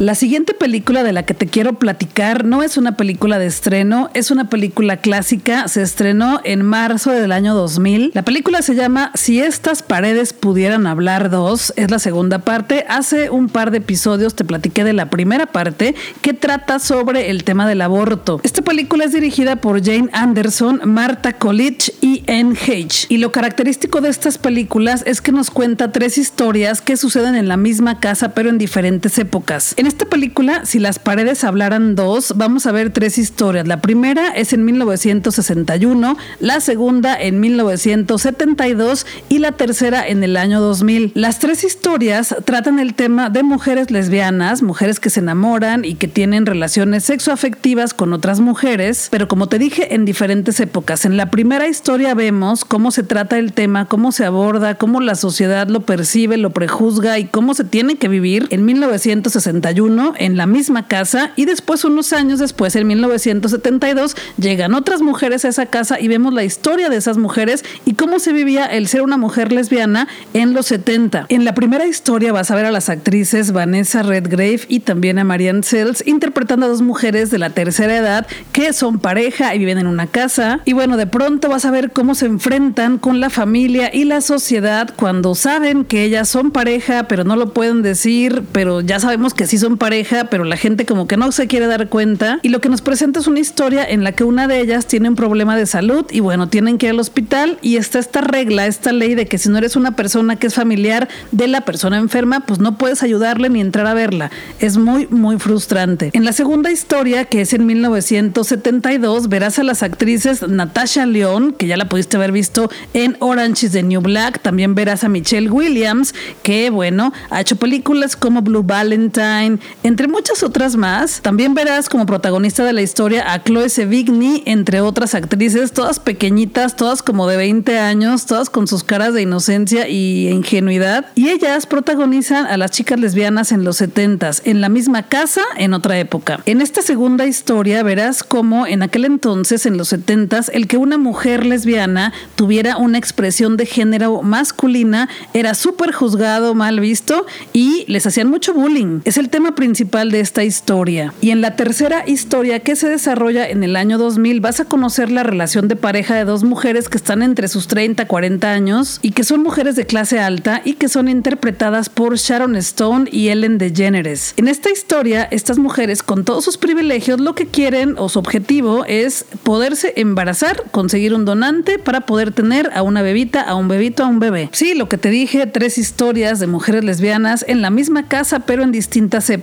La 0.00 0.14
siguiente 0.14 0.54
película 0.54 1.02
de 1.02 1.12
la 1.12 1.24
que 1.24 1.34
te 1.34 1.46
quiero 1.46 1.74
platicar 1.74 2.46
no 2.46 2.62
es 2.62 2.78
una 2.78 2.96
película 2.96 3.38
de 3.38 3.44
estreno, 3.44 4.08
es 4.14 4.30
una 4.30 4.48
película 4.48 4.96
clásica, 4.96 5.68
se 5.68 5.82
estrenó 5.82 6.40
en 6.44 6.62
marzo 6.62 7.10
del 7.10 7.32
año 7.32 7.54
2000. 7.54 8.12
La 8.14 8.22
película 8.22 8.62
se 8.62 8.74
llama 8.74 9.12
Si 9.14 9.42
estas 9.42 9.82
paredes 9.82 10.32
pudieran 10.32 10.86
hablar 10.86 11.28
dos, 11.28 11.74
es 11.76 11.90
la 11.90 11.98
segunda 11.98 12.38
parte. 12.38 12.86
Hace 12.88 13.28
un 13.28 13.50
par 13.50 13.70
de 13.72 13.76
episodios 13.76 14.34
te 14.34 14.42
platiqué 14.46 14.84
de 14.84 14.94
la 14.94 15.10
primera 15.10 15.44
parte 15.44 15.94
que 16.22 16.32
trata 16.32 16.78
sobre 16.78 17.28
el 17.28 17.44
tema 17.44 17.68
del 17.68 17.82
aborto. 17.82 18.40
Esta 18.42 18.62
película 18.62 19.04
es 19.04 19.12
dirigida 19.12 19.56
por 19.56 19.84
Jane 19.84 20.08
Anderson, 20.14 20.80
Marta 20.86 21.34
Colich 21.34 21.92
y 22.00 22.24
N. 22.26 22.56
H. 22.58 23.04
Y 23.10 23.18
lo 23.18 23.32
característico 23.32 24.00
de 24.00 24.08
estas 24.08 24.38
películas 24.38 25.02
es 25.04 25.20
que 25.20 25.30
nos 25.30 25.50
cuenta 25.50 25.92
tres 25.92 26.16
historias 26.16 26.80
que 26.80 26.96
suceden 26.96 27.34
en 27.34 27.48
la 27.48 27.58
misma 27.58 28.00
casa 28.00 28.30
pero 28.30 28.48
en 28.48 28.56
diferentes 28.56 29.18
épocas. 29.18 29.74
Esta 29.90 30.06
película, 30.06 30.64
si 30.66 30.78
las 30.78 31.00
paredes 31.00 31.42
hablaran 31.42 31.96
dos, 31.96 32.34
vamos 32.36 32.66
a 32.66 32.72
ver 32.72 32.90
tres 32.90 33.18
historias. 33.18 33.66
La 33.66 33.80
primera 33.80 34.28
es 34.28 34.52
en 34.52 34.64
1961, 34.64 36.16
la 36.38 36.60
segunda 36.60 37.20
en 37.20 37.40
1972 37.40 39.04
y 39.28 39.38
la 39.40 39.50
tercera 39.52 40.06
en 40.06 40.22
el 40.22 40.36
año 40.36 40.60
2000. 40.60 41.10
Las 41.14 41.40
tres 41.40 41.64
historias 41.64 42.36
tratan 42.44 42.78
el 42.78 42.94
tema 42.94 43.30
de 43.30 43.42
mujeres 43.42 43.90
lesbianas, 43.90 44.62
mujeres 44.62 45.00
que 45.00 45.10
se 45.10 45.18
enamoran 45.18 45.84
y 45.84 45.96
que 45.96 46.06
tienen 46.06 46.46
relaciones 46.46 47.02
sexoafectivas 47.02 47.92
con 47.92 48.12
otras 48.12 48.38
mujeres, 48.38 49.08
pero 49.10 49.26
como 49.26 49.48
te 49.48 49.58
dije, 49.58 49.96
en 49.96 50.04
diferentes 50.04 50.60
épocas. 50.60 51.04
En 51.04 51.16
la 51.16 51.32
primera 51.32 51.66
historia 51.66 52.14
vemos 52.14 52.64
cómo 52.64 52.92
se 52.92 53.02
trata 53.02 53.40
el 53.40 53.52
tema, 53.52 53.86
cómo 53.86 54.12
se 54.12 54.24
aborda, 54.24 54.76
cómo 54.76 55.00
la 55.00 55.16
sociedad 55.16 55.66
lo 55.66 55.80
percibe, 55.80 56.36
lo 56.36 56.50
prejuzga 56.50 57.18
y 57.18 57.24
cómo 57.24 57.54
se 57.54 57.64
tiene 57.64 57.96
que 57.96 58.06
vivir 58.06 58.46
en 58.50 58.64
1961 58.64 59.79
en 60.18 60.36
la 60.36 60.46
misma 60.46 60.86
casa 60.86 61.32
y 61.36 61.46
después, 61.46 61.84
unos 61.84 62.12
años 62.12 62.38
después, 62.38 62.76
en 62.76 62.86
1972, 62.86 64.14
llegan 64.36 64.74
otras 64.74 65.00
mujeres 65.00 65.46
a 65.46 65.48
esa 65.48 65.66
casa 65.66 65.98
y 65.98 66.06
vemos 66.06 66.34
la 66.34 66.44
historia 66.44 66.90
de 66.90 66.96
esas 66.96 67.16
mujeres 67.16 67.64
y 67.86 67.94
cómo 67.94 68.18
se 68.18 68.34
vivía 68.34 68.66
el 68.66 68.88
ser 68.88 69.00
una 69.00 69.16
mujer 69.16 69.52
lesbiana 69.52 70.06
en 70.34 70.52
los 70.52 70.66
70. 70.66 71.26
En 71.30 71.46
la 71.46 71.54
primera 71.54 71.86
historia 71.86 72.30
vas 72.30 72.50
a 72.50 72.56
ver 72.56 72.66
a 72.66 72.70
las 72.70 72.90
actrices 72.90 73.52
Vanessa 73.52 74.02
Redgrave 74.02 74.60
y 74.68 74.80
también 74.80 75.18
a 75.18 75.24
Marianne 75.24 75.62
Sells 75.62 76.06
interpretando 76.06 76.66
a 76.66 76.68
dos 76.68 76.82
mujeres 76.82 77.30
de 77.30 77.38
la 77.38 77.50
tercera 77.50 77.96
edad 77.96 78.26
que 78.52 78.74
son 78.74 78.98
pareja 78.98 79.54
y 79.54 79.60
viven 79.60 79.78
en 79.78 79.86
una 79.86 80.06
casa. 80.06 80.60
Y 80.66 80.74
bueno, 80.74 80.98
de 80.98 81.06
pronto 81.06 81.48
vas 81.48 81.64
a 81.64 81.70
ver 81.70 81.92
cómo 81.92 82.14
se 82.14 82.26
enfrentan 82.26 82.98
con 82.98 83.18
la 83.18 83.30
familia 83.30 83.90
y 83.94 84.04
la 84.04 84.20
sociedad 84.20 84.92
cuando 84.94 85.34
saben 85.34 85.86
que 85.86 86.04
ellas 86.04 86.28
son 86.28 86.50
pareja, 86.50 87.04
pero 87.04 87.24
no 87.24 87.36
lo 87.36 87.54
pueden 87.54 87.80
decir, 87.80 88.42
pero 88.52 88.82
ya 88.82 89.00
sabemos 89.00 89.32
que 89.32 89.46
sí 89.46 89.56
son 89.56 89.69
pareja, 89.78 90.24
pero 90.24 90.44
la 90.44 90.56
gente 90.56 90.86
como 90.86 91.06
que 91.06 91.16
no 91.16 91.32
se 91.32 91.46
quiere 91.46 91.66
dar 91.66 91.88
cuenta. 91.88 92.38
Y 92.42 92.48
lo 92.48 92.60
que 92.60 92.68
nos 92.68 92.82
presenta 92.82 93.20
es 93.20 93.26
una 93.26 93.40
historia 93.40 93.84
en 93.84 94.04
la 94.04 94.12
que 94.12 94.24
una 94.24 94.48
de 94.48 94.60
ellas 94.60 94.86
tiene 94.86 95.08
un 95.08 95.16
problema 95.16 95.56
de 95.56 95.66
salud 95.66 96.06
y 96.10 96.20
bueno, 96.20 96.48
tienen 96.48 96.78
que 96.78 96.86
ir 96.86 96.92
al 96.92 97.00
hospital 97.00 97.58
y 97.62 97.76
está 97.76 97.98
esta 97.98 98.20
regla, 98.20 98.66
esta 98.66 98.92
ley 98.92 99.14
de 99.14 99.26
que 99.26 99.38
si 99.38 99.48
no 99.48 99.58
eres 99.58 99.76
una 99.76 99.96
persona 99.96 100.36
que 100.36 100.46
es 100.46 100.54
familiar 100.54 101.08
de 101.32 101.48
la 101.48 101.62
persona 101.62 101.98
enferma, 101.98 102.40
pues 102.40 102.58
no 102.58 102.78
puedes 102.78 103.02
ayudarle 103.02 103.48
ni 103.48 103.60
entrar 103.60 103.86
a 103.86 103.94
verla. 103.94 104.30
Es 104.58 104.76
muy, 104.76 105.06
muy 105.08 105.38
frustrante. 105.38 106.10
En 106.12 106.24
la 106.24 106.32
segunda 106.32 106.70
historia, 106.70 107.24
que 107.24 107.42
es 107.42 107.52
en 107.52 107.66
1972, 107.66 109.28
verás 109.28 109.58
a 109.58 109.62
las 109.62 109.82
actrices 109.82 110.46
Natasha 110.48 111.06
León, 111.06 111.54
que 111.56 111.66
ya 111.66 111.76
la 111.76 111.88
pudiste 111.88 112.16
haber 112.16 112.32
visto 112.32 112.70
en 112.94 113.16
Orange 113.20 113.66
is 113.66 113.72
the 113.72 113.82
New 113.82 114.00
Black. 114.00 114.40
También 114.42 114.74
verás 114.74 115.04
a 115.04 115.08
Michelle 115.08 115.50
Williams, 115.50 116.14
que 116.42 116.70
bueno, 116.70 117.12
ha 117.30 117.40
hecho 117.40 117.56
películas 117.56 118.16
como 118.16 118.42
Blue 118.42 118.62
Valentine, 118.62 119.58
entre 119.82 120.08
muchas 120.08 120.42
otras 120.42 120.76
más. 120.76 121.20
También 121.22 121.54
verás 121.54 121.88
como 121.88 122.06
protagonista 122.06 122.64
de 122.64 122.72
la 122.72 122.82
historia 122.82 123.32
a 123.32 123.42
Chloe 123.42 123.68
Sevigny, 123.68 124.42
entre 124.46 124.80
otras 124.80 125.14
actrices, 125.14 125.72
todas 125.72 126.00
pequeñitas, 126.00 126.76
todas 126.76 127.02
como 127.02 127.26
de 127.26 127.36
20 127.36 127.78
años, 127.78 128.26
todas 128.26 128.50
con 128.50 128.66
sus 128.66 128.84
caras 128.84 129.14
de 129.14 129.22
inocencia 129.22 129.88
y 129.88 130.28
ingenuidad. 130.28 131.06
Y 131.14 131.28
ellas 131.28 131.66
protagonizan 131.66 132.46
a 132.46 132.56
las 132.56 132.70
chicas 132.70 133.00
lesbianas 133.00 133.52
en 133.52 133.64
los 133.64 133.76
70 133.76 134.10
en 134.44 134.60
la 134.60 134.68
misma 134.68 135.04
casa, 135.04 135.42
en 135.56 135.72
otra 135.72 135.98
época. 135.98 136.40
En 136.46 136.60
esta 136.60 136.82
segunda 136.82 137.26
historia 137.26 137.82
verás 137.82 138.22
cómo 138.22 138.66
en 138.66 138.82
aquel 138.82 139.04
entonces, 139.04 139.66
en 139.66 139.76
los 139.76 139.88
70 139.88 140.40
el 140.52 140.66
que 140.66 140.76
una 140.76 140.98
mujer 140.98 141.46
lesbiana 141.46 142.12
tuviera 142.34 142.76
una 142.76 142.98
expresión 142.98 143.56
de 143.56 143.66
género 143.66 144.22
masculina 144.22 145.08
era 145.32 145.54
súper 145.54 145.92
juzgado, 145.92 146.54
mal 146.54 146.80
visto 146.80 147.26
y 147.52 147.84
les 147.88 148.06
hacían 148.06 148.28
mucho 148.28 148.52
bullying. 148.52 149.00
Es 149.04 149.16
el 149.16 149.28
tema 149.28 149.49
principal 149.54 150.10
de 150.10 150.20
esta 150.20 150.44
historia. 150.44 151.12
Y 151.20 151.30
en 151.30 151.40
la 151.40 151.56
tercera 151.56 152.04
historia 152.06 152.60
que 152.60 152.76
se 152.76 152.88
desarrolla 152.88 153.48
en 153.48 153.64
el 153.64 153.76
año 153.76 153.98
2000 153.98 154.40
vas 154.40 154.60
a 154.60 154.64
conocer 154.64 155.10
la 155.10 155.22
relación 155.22 155.68
de 155.68 155.76
pareja 155.76 156.14
de 156.14 156.24
dos 156.24 156.44
mujeres 156.44 156.88
que 156.88 156.96
están 156.96 157.22
entre 157.22 157.48
sus 157.48 157.66
30 157.66 158.02
y 158.02 158.06
40 158.06 158.52
años 158.52 158.98
y 159.02 159.12
que 159.12 159.24
son 159.24 159.42
mujeres 159.42 159.76
de 159.76 159.86
clase 159.86 160.20
alta 160.20 160.62
y 160.64 160.74
que 160.74 160.88
son 160.88 161.08
interpretadas 161.08 161.88
por 161.88 162.16
Sharon 162.16 162.56
Stone 162.56 163.08
y 163.10 163.28
Ellen 163.28 163.58
DeGeneres. 163.58 164.34
En 164.36 164.48
esta 164.48 164.70
historia, 164.70 165.28
estas 165.30 165.58
mujeres 165.58 166.02
con 166.02 166.24
todos 166.24 166.44
sus 166.44 166.58
privilegios 166.58 167.20
lo 167.20 167.34
que 167.34 167.46
quieren 167.46 167.94
o 167.98 168.08
su 168.08 168.18
objetivo 168.18 168.84
es 168.86 169.24
poderse 169.42 169.92
embarazar, 169.96 170.64
conseguir 170.70 171.14
un 171.14 171.24
donante 171.24 171.78
para 171.78 172.02
poder 172.02 172.32
tener 172.32 172.70
a 172.74 172.82
una 172.82 173.02
bebita, 173.02 173.42
a 173.42 173.54
un 173.54 173.68
bebito, 173.68 174.04
a 174.04 174.06
un 174.06 174.18
bebé. 174.20 174.48
Sí, 174.52 174.74
lo 174.74 174.88
que 174.88 174.98
te 174.98 175.10
dije, 175.10 175.46
tres 175.46 175.78
historias 175.78 176.38
de 176.40 176.46
mujeres 176.46 176.84
lesbianas 176.84 177.44
en 177.48 177.62
la 177.62 177.70
misma 177.70 178.08
casa 178.08 178.40
pero 178.40 178.62
en 178.62 178.72
distintas 178.72 179.28
épocas. 179.30 179.39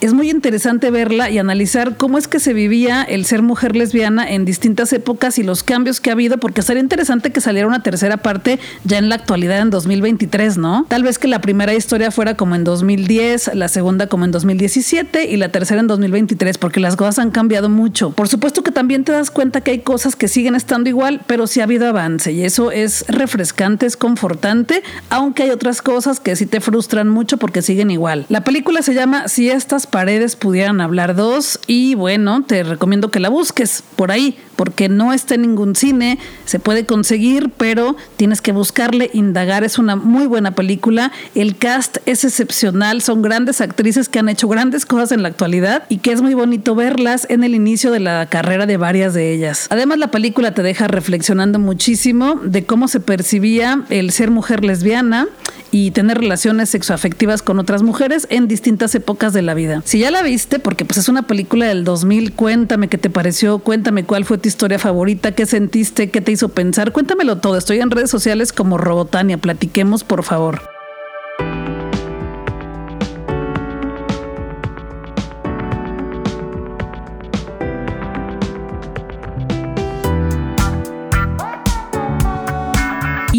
Es 0.00 0.12
muy 0.12 0.30
interesante 0.30 0.90
verla 0.90 1.30
y 1.30 1.38
analizar 1.38 1.96
cómo 1.96 2.18
es 2.18 2.28
que 2.28 2.40
se 2.40 2.52
vivía 2.52 3.02
el 3.02 3.24
ser 3.24 3.42
mujer 3.42 3.76
lesbiana 3.76 4.30
en 4.30 4.44
distintas 4.44 4.92
épocas 4.92 5.38
y 5.38 5.42
los 5.42 5.62
cambios 5.62 6.00
que 6.00 6.10
ha 6.10 6.12
habido 6.12 6.38
porque 6.38 6.62
sería 6.62 6.82
interesante 6.82 7.32
que 7.32 7.40
saliera 7.40 7.66
una 7.66 7.82
tercera 7.82 8.18
parte 8.18 8.58
ya 8.84 8.98
en 8.98 9.08
la 9.08 9.14
actualidad 9.16 9.60
en 9.60 9.70
2023, 9.70 10.58
¿no? 10.58 10.86
Tal 10.88 11.02
vez 11.02 11.18
que 11.18 11.28
la 11.28 11.40
primera 11.40 11.74
historia 11.74 12.10
fuera 12.10 12.36
como 12.36 12.54
en 12.54 12.64
2010, 12.64 13.54
la 13.54 13.68
segunda 13.68 14.06
como 14.06 14.24
en 14.24 14.30
2017 14.30 15.30
y 15.30 15.36
la 15.36 15.50
tercera 15.50 15.80
en 15.80 15.86
2023 15.86 16.58
porque 16.58 16.80
las 16.80 16.96
cosas 16.96 17.18
han 17.18 17.30
cambiado 17.30 17.68
mucho. 17.68 18.10
Por 18.10 18.28
supuesto 18.28 18.62
que 18.62 18.72
también 18.72 19.04
te 19.04 19.12
das 19.12 19.30
cuenta 19.30 19.60
que 19.60 19.70
hay 19.72 19.80
cosas 19.80 20.16
que 20.16 20.28
siguen 20.28 20.54
estando 20.54 20.88
igual, 20.88 21.20
pero 21.26 21.46
sí 21.46 21.60
ha 21.60 21.64
habido 21.64 21.86
avance 21.86 22.32
y 22.32 22.44
eso 22.44 22.70
es 22.70 23.04
refrescante, 23.08 23.86
es 23.86 23.96
confortante, 23.96 24.82
aunque 25.10 25.44
hay 25.44 25.50
otras 25.50 25.82
cosas 25.82 26.20
que 26.20 26.36
sí 26.36 26.46
te 26.46 26.60
frustran 26.60 27.08
mucho 27.08 27.36
porque 27.36 27.62
siguen 27.62 27.90
igual. 27.90 28.26
La 28.28 28.44
película 28.44 28.82
se 28.82 28.94
llama 28.94 29.27
Si 29.28 29.50
estas 29.50 29.86
paredes 29.86 30.36
pudieran 30.36 30.80
hablar 30.80 31.14
dos 31.14 31.60
y 31.66 31.94
bueno, 31.94 32.42
te 32.44 32.62
recomiendo 32.62 33.10
que 33.10 33.20
la 33.20 33.28
busques 33.28 33.82
por 33.94 34.10
ahí 34.10 34.38
porque 34.56 34.88
no 34.88 35.12
está 35.12 35.36
en 35.36 35.42
ningún 35.42 35.76
cine, 35.76 36.18
se 36.44 36.58
puede 36.58 36.84
conseguir, 36.84 37.50
pero 37.56 37.96
tienes 38.16 38.40
que 38.40 38.50
buscarle, 38.50 39.08
indagar, 39.12 39.62
es 39.62 39.78
una 39.78 39.94
muy 39.94 40.26
buena 40.26 40.56
película, 40.56 41.12
el 41.36 41.56
cast 41.56 41.98
es 42.06 42.24
excepcional, 42.24 43.00
son 43.00 43.22
grandes 43.22 43.60
actrices 43.60 44.08
que 44.08 44.18
han 44.18 44.28
hecho 44.28 44.48
grandes 44.48 44.84
cosas 44.84 45.12
en 45.12 45.22
la 45.22 45.28
actualidad 45.28 45.84
y 45.88 45.98
que 45.98 46.10
es 46.10 46.22
muy 46.22 46.34
bonito 46.34 46.74
verlas 46.74 47.24
en 47.30 47.44
el 47.44 47.54
inicio 47.54 47.92
de 47.92 48.00
la 48.00 48.26
carrera 48.26 48.66
de 48.66 48.78
varias 48.78 49.14
de 49.14 49.32
ellas. 49.32 49.68
Además 49.70 49.98
la 49.98 50.10
película 50.10 50.52
te 50.52 50.64
deja 50.64 50.88
reflexionando 50.88 51.60
muchísimo 51.60 52.40
de 52.42 52.64
cómo 52.64 52.88
se 52.88 52.98
percibía 52.98 53.84
el 53.90 54.10
ser 54.10 54.32
mujer 54.32 54.64
lesbiana 54.64 55.28
y 55.70 55.90
tener 55.90 56.18
relaciones 56.18 56.70
sexoafectivas 56.70 57.42
con 57.42 57.58
otras 57.58 57.82
mujeres 57.82 58.26
en 58.30 58.48
distintas 58.48 58.94
épocas 58.94 59.32
de 59.32 59.42
la 59.42 59.54
vida. 59.54 59.82
Si 59.84 59.98
ya 59.98 60.10
la 60.10 60.22
viste, 60.22 60.58
porque 60.58 60.84
pues 60.84 60.98
es 60.98 61.08
una 61.08 61.26
película 61.26 61.66
del 61.66 61.84
2000, 61.84 62.32
cuéntame 62.32 62.88
qué 62.88 62.98
te 62.98 63.10
pareció, 63.10 63.58
cuéntame 63.58 64.04
cuál 64.04 64.24
fue 64.24 64.38
tu 64.38 64.48
historia 64.48 64.78
favorita, 64.78 65.32
qué 65.32 65.46
sentiste, 65.46 66.10
qué 66.10 66.20
te 66.20 66.32
hizo 66.32 66.48
pensar, 66.50 66.92
cuéntamelo 66.92 67.38
todo. 67.38 67.56
Estoy 67.56 67.80
en 67.80 67.90
redes 67.90 68.10
sociales 68.10 68.52
como 68.52 68.78
Robotania, 68.78 69.38
platiquemos 69.38 70.04
por 70.04 70.22
favor. 70.22 70.77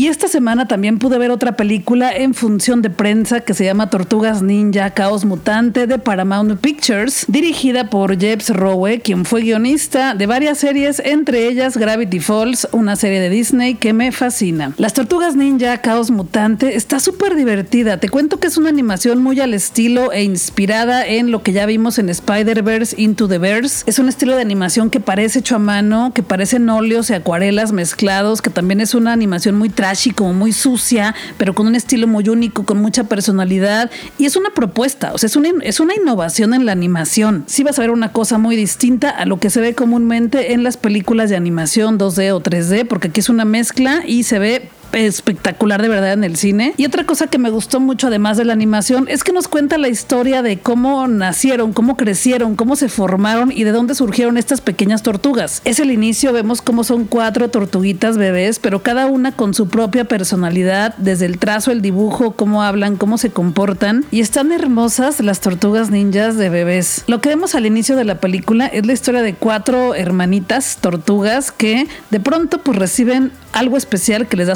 Esta 0.08 0.30
semana 0.30 0.68
también 0.68 0.98
pude 0.98 1.18
ver 1.18 1.30
otra 1.30 1.58
película 1.58 2.16
en 2.16 2.34
función 2.34 2.82
de 2.82 2.90
prensa 2.90 3.42
que 3.42 3.54
se 3.54 3.66
llama 3.66 3.90
Tortugas 3.90 4.42
Ninja 4.42 4.92
Caos 4.92 5.26
Mutante 5.26 5.88
de 5.88 6.00
Paramount 6.00 6.60
Pictures, 6.62 7.26
dirigida 7.28 7.90
por 7.90 8.18
Jeps 8.18 8.50
Rowe, 8.50 9.02
quien 9.02 9.26
fue 9.26 9.42
guionista 9.42 10.14
de 10.16 10.26
varias 10.26 10.60
series, 10.60 11.02
entre 11.04 11.48
ellas 11.48 11.76
Gravity 11.76 12.22
Falls, 12.22 12.68
una 12.72 12.96
serie 12.96 13.20
de 13.20 13.30
Disney 13.30 13.76
que 13.76 13.92
me 13.92 14.14
fascina. 14.14 14.74
Las 14.78 14.94
Tortugas 14.94 15.36
Ninja 15.36 15.80
Caos 15.80 16.12
Mutante 16.12 16.78
está 16.78 17.02
súper 17.02 17.36
divertida. 17.36 17.98
Te 17.98 18.08
cuento 18.08 18.40
que 18.40 18.48
es 18.48 18.58
una 18.58 18.70
animación 18.70 19.22
muy 19.22 19.40
al 19.42 19.54
estilo 19.54 20.14
e 20.14 20.24
inspirada 20.24 21.06
en 21.06 21.32
lo 21.32 21.44
que 21.44 21.52
ya 21.52 21.66
vimos 21.66 22.00
en 22.00 22.08
Spider-Verse 22.10 22.96
Into 23.02 23.28
the 23.28 23.38
Verse. 23.38 23.84
Es 23.86 24.00
un 24.00 24.08
estilo 24.08 24.36
de 24.36 24.42
animación 24.44 24.90
que 24.90 25.02
parece 25.02 25.40
hecho 25.40 25.58
a 25.58 25.60
mano, 25.60 26.14
que 26.14 26.24
parecen 26.24 26.70
óleos 26.70 27.10
y 27.10 27.16
acuarelas 27.16 27.74
mezclados, 27.74 28.42
que 28.42 28.50
también 28.50 28.80
es 28.80 28.96
una 28.96 29.12
animación 29.12 29.58
muy 29.58 29.70
trash 29.70 29.89
y 30.08 30.12
como 30.12 30.34
muy 30.34 30.54
sucia, 30.54 31.16
pero 31.38 31.54
con 31.56 31.68
un 31.68 31.76
estilo 31.76 32.08
muy 32.08 32.30
único, 32.30 32.66
con 32.66 32.82
mucha 32.82 33.06
personalidad. 33.06 33.90
Y 34.18 34.26
es 34.26 34.36
una 34.36 34.52
propuesta, 34.52 35.14
o 35.14 35.18
sea, 35.18 35.28
es 35.28 35.36
una, 35.36 35.50
es 35.64 35.80
una 35.80 35.96
innovación 35.96 36.54
en 36.54 36.66
la 36.66 36.72
animación. 36.72 37.44
Sí 37.48 37.64
vas 37.64 37.80
a 37.80 37.82
ver 37.82 37.92
una 37.92 38.12
cosa 38.12 38.38
muy 38.38 38.56
distinta 38.56 39.10
a 39.10 39.26
lo 39.26 39.40
que 39.40 39.50
se 39.50 39.62
ve 39.62 39.74
comúnmente 39.74 40.54
en 40.54 40.64
las 40.64 40.78
películas 40.78 41.30
de 41.30 41.36
animación 41.36 41.98
2D 41.98 42.34
o 42.34 42.42
3D, 42.42 42.88
porque 42.88 43.10
aquí 43.10 43.20
es 43.20 43.30
una 43.30 43.46
mezcla 43.46 44.04
y 44.06 44.24
se 44.24 44.40
ve 44.40 44.70
espectacular 44.94 45.82
de 45.82 45.90
verdad 45.90 46.14
en 46.14 46.24
el 46.24 46.36
cine. 46.36 46.74
Y 46.78 46.86
otra 46.86 47.06
cosa 47.06 47.28
que 47.28 47.38
me 47.38 47.50
gustó 47.50 47.80
mucho 47.80 48.08
además 48.08 48.38
de 48.38 48.46
la 48.46 48.54
animación 48.54 49.08
es 49.08 49.24
que 49.24 49.32
nos 49.32 49.48
cuenta 49.48 49.78
la 49.78 49.90
historia 49.90 50.42
de 50.42 50.60
cómo 50.60 51.08
nacieron, 51.08 51.74
cómo 51.74 51.98
crecieron, 51.98 52.56
cómo 52.56 52.76
se 52.76 52.90
formaron 52.90 53.52
y 53.52 53.64
de 53.64 53.72
dónde 53.72 53.96
surgieron 53.96 54.38
estas 54.38 54.62
pequeñas 54.62 55.04
tortugas. 55.04 55.62
Es 55.66 55.80
el 55.80 55.92
inicio, 55.92 56.34
vemos 56.34 56.62
cómo 56.62 56.84
son 56.84 57.06
cuatro 57.06 57.50
tortuguitas 57.50 58.18
bebés, 58.18 58.60
pero 58.60 58.82
cada 58.82 59.06
una 59.08 59.32
con 59.32 59.54
su 59.54 59.68
propia 59.68 60.06
personalidad, 60.06 60.96
desde 60.98 61.26
el 61.26 61.40
trazo, 61.40 61.72
el 61.72 61.82
dibujo, 61.82 62.32
cómo 62.32 62.64
hablan, 62.64 62.98
cómo 62.98 63.18
se 63.18 63.30
comportan. 63.30 64.06
Y 64.12 64.22
están 64.22 64.52
hermosas 64.52 65.20
las 65.20 65.42
tortugas 65.42 65.90
ninjas 65.90 66.38
de 66.38 66.50
bebés. 66.50 67.04
Lo 67.08 67.22
que 67.22 67.30
vemos 67.30 67.56
al 67.56 67.66
inicio 67.66 67.96
de 67.96 68.06
la 68.06 68.20
película 68.20 68.68
es 68.68 68.86
la 68.86 68.94
historia 68.94 69.22
de 69.22 69.34
cuatro 69.34 69.96
hermanitas 69.96 70.78
tortugas 70.82 71.52
que 71.52 71.88
de 72.10 72.20
pronto 72.20 72.60
pues 72.60 72.78
reciben 72.78 73.32
algo 73.52 73.78
especial 73.78 74.28
que 74.28 74.38
les 74.38 74.48
da 74.48 74.56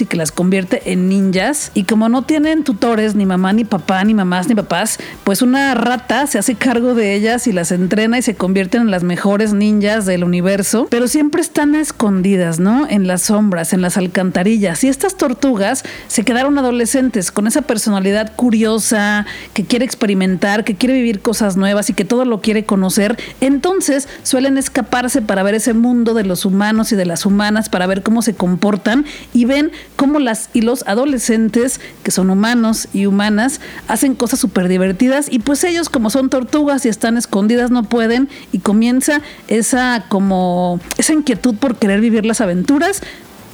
y 0.00 0.06
que 0.06 0.16
las 0.16 0.32
convierte 0.32 0.92
en 0.92 1.08
ninjas. 1.08 1.70
Y 1.74 1.84
como 1.84 2.08
no 2.08 2.22
tienen 2.22 2.64
tutores, 2.64 3.14
ni 3.14 3.26
mamá, 3.26 3.52
ni 3.52 3.64
papá, 3.64 4.04
ni 4.04 4.14
mamás, 4.14 4.48
ni 4.48 4.54
papás, 4.54 4.98
pues 5.24 5.42
una 5.42 5.74
rata 5.74 6.26
se 6.26 6.38
hace 6.38 6.54
cargo 6.54 6.94
de 6.94 7.14
ellas 7.14 7.46
y 7.46 7.52
las 7.52 7.72
entrena 7.72 8.18
y 8.18 8.22
se 8.22 8.34
convierten 8.34 8.82
en 8.82 8.90
las 8.90 9.02
mejores 9.02 9.52
ninjas 9.52 10.06
del 10.06 10.24
universo. 10.24 10.86
Pero 10.90 11.08
siempre 11.08 11.42
están 11.42 11.74
escondidas, 11.74 12.60
¿no? 12.60 12.86
En 12.88 13.06
las 13.06 13.22
sombras, 13.22 13.72
en 13.72 13.82
las 13.82 13.96
alcantarillas. 13.96 14.84
Y 14.84 14.88
estas 14.88 15.16
tortugas 15.16 15.82
se 16.06 16.24
quedaron 16.24 16.58
adolescentes 16.58 17.32
con 17.32 17.46
esa 17.46 17.62
personalidad 17.62 18.32
curiosa, 18.36 19.26
que 19.54 19.64
quiere 19.64 19.84
experimentar, 19.84 20.64
que 20.64 20.76
quiere 20.76 20.94
vivir 20.94 21.20
cosas 21.20 21.56
nuevas 21.56 21.90
y 21.90 21.94
que 21.94 22.04
todo 22.04 22.24
lo 22.24 22.40
quiere 22.40 22.64
conocer. 22.64 23.18
Entonces 23.40 24.08
suelen 24.22 24.58
escaparse 24.58 25.22
para 25.22 25.42
ver 25.42 25.54
ese 25.54 25.74
mundo 25.74 26.14
de 26.14 26.24
los 26.24 26.44
humanos 26.44 26.92
y 26.92 26.96
de 26.96 27.06
las 27.06 27.26
humanas, 27.26 27.68
para 27.68 27.86
ver 27.86 28.02
cómo 28.02 28.22
se 28.22 28.34
comportan 28.34 29.04
y 29.32 29.44
ven 29.44 29.72
cómo 29.96 30.18
las 30.18 30.50
y 30.52 30.62
los 30.62 30.84
adolescentes, 30.86 31.80
que 32.02 32.10
son 32.10 32.30
humanos 32.30 32.88
y 32.92 33.06
humanas, 33.06 33.60
hacen 33.88 34.14
cosas 34.14 34.40
súper 34.40 34.68
divertidas 34.68 35.26
y 35.30 35.38
pues 35.38 35.64
ellos 35.64 35.88
como 35.88 36.10
son 36.10 36.30
tortugas 36.30 36.84
y 36.86 36.88
están 36.88 37.16
escondidas 37.16 37.70
no 37.70 37.84
pueden 37.84 38.28
y 38.52 38.58
comienza 38.58 39.20
esa 39.48 40.04
como 40.08 40.80
esa 40.98 41.12
inquietud 41.12 41.54
por 41.56 41.76
querer 41.76 42.00
vivir 42.00 42.26
las 42.26 42.40
aventuras 42.40 43.02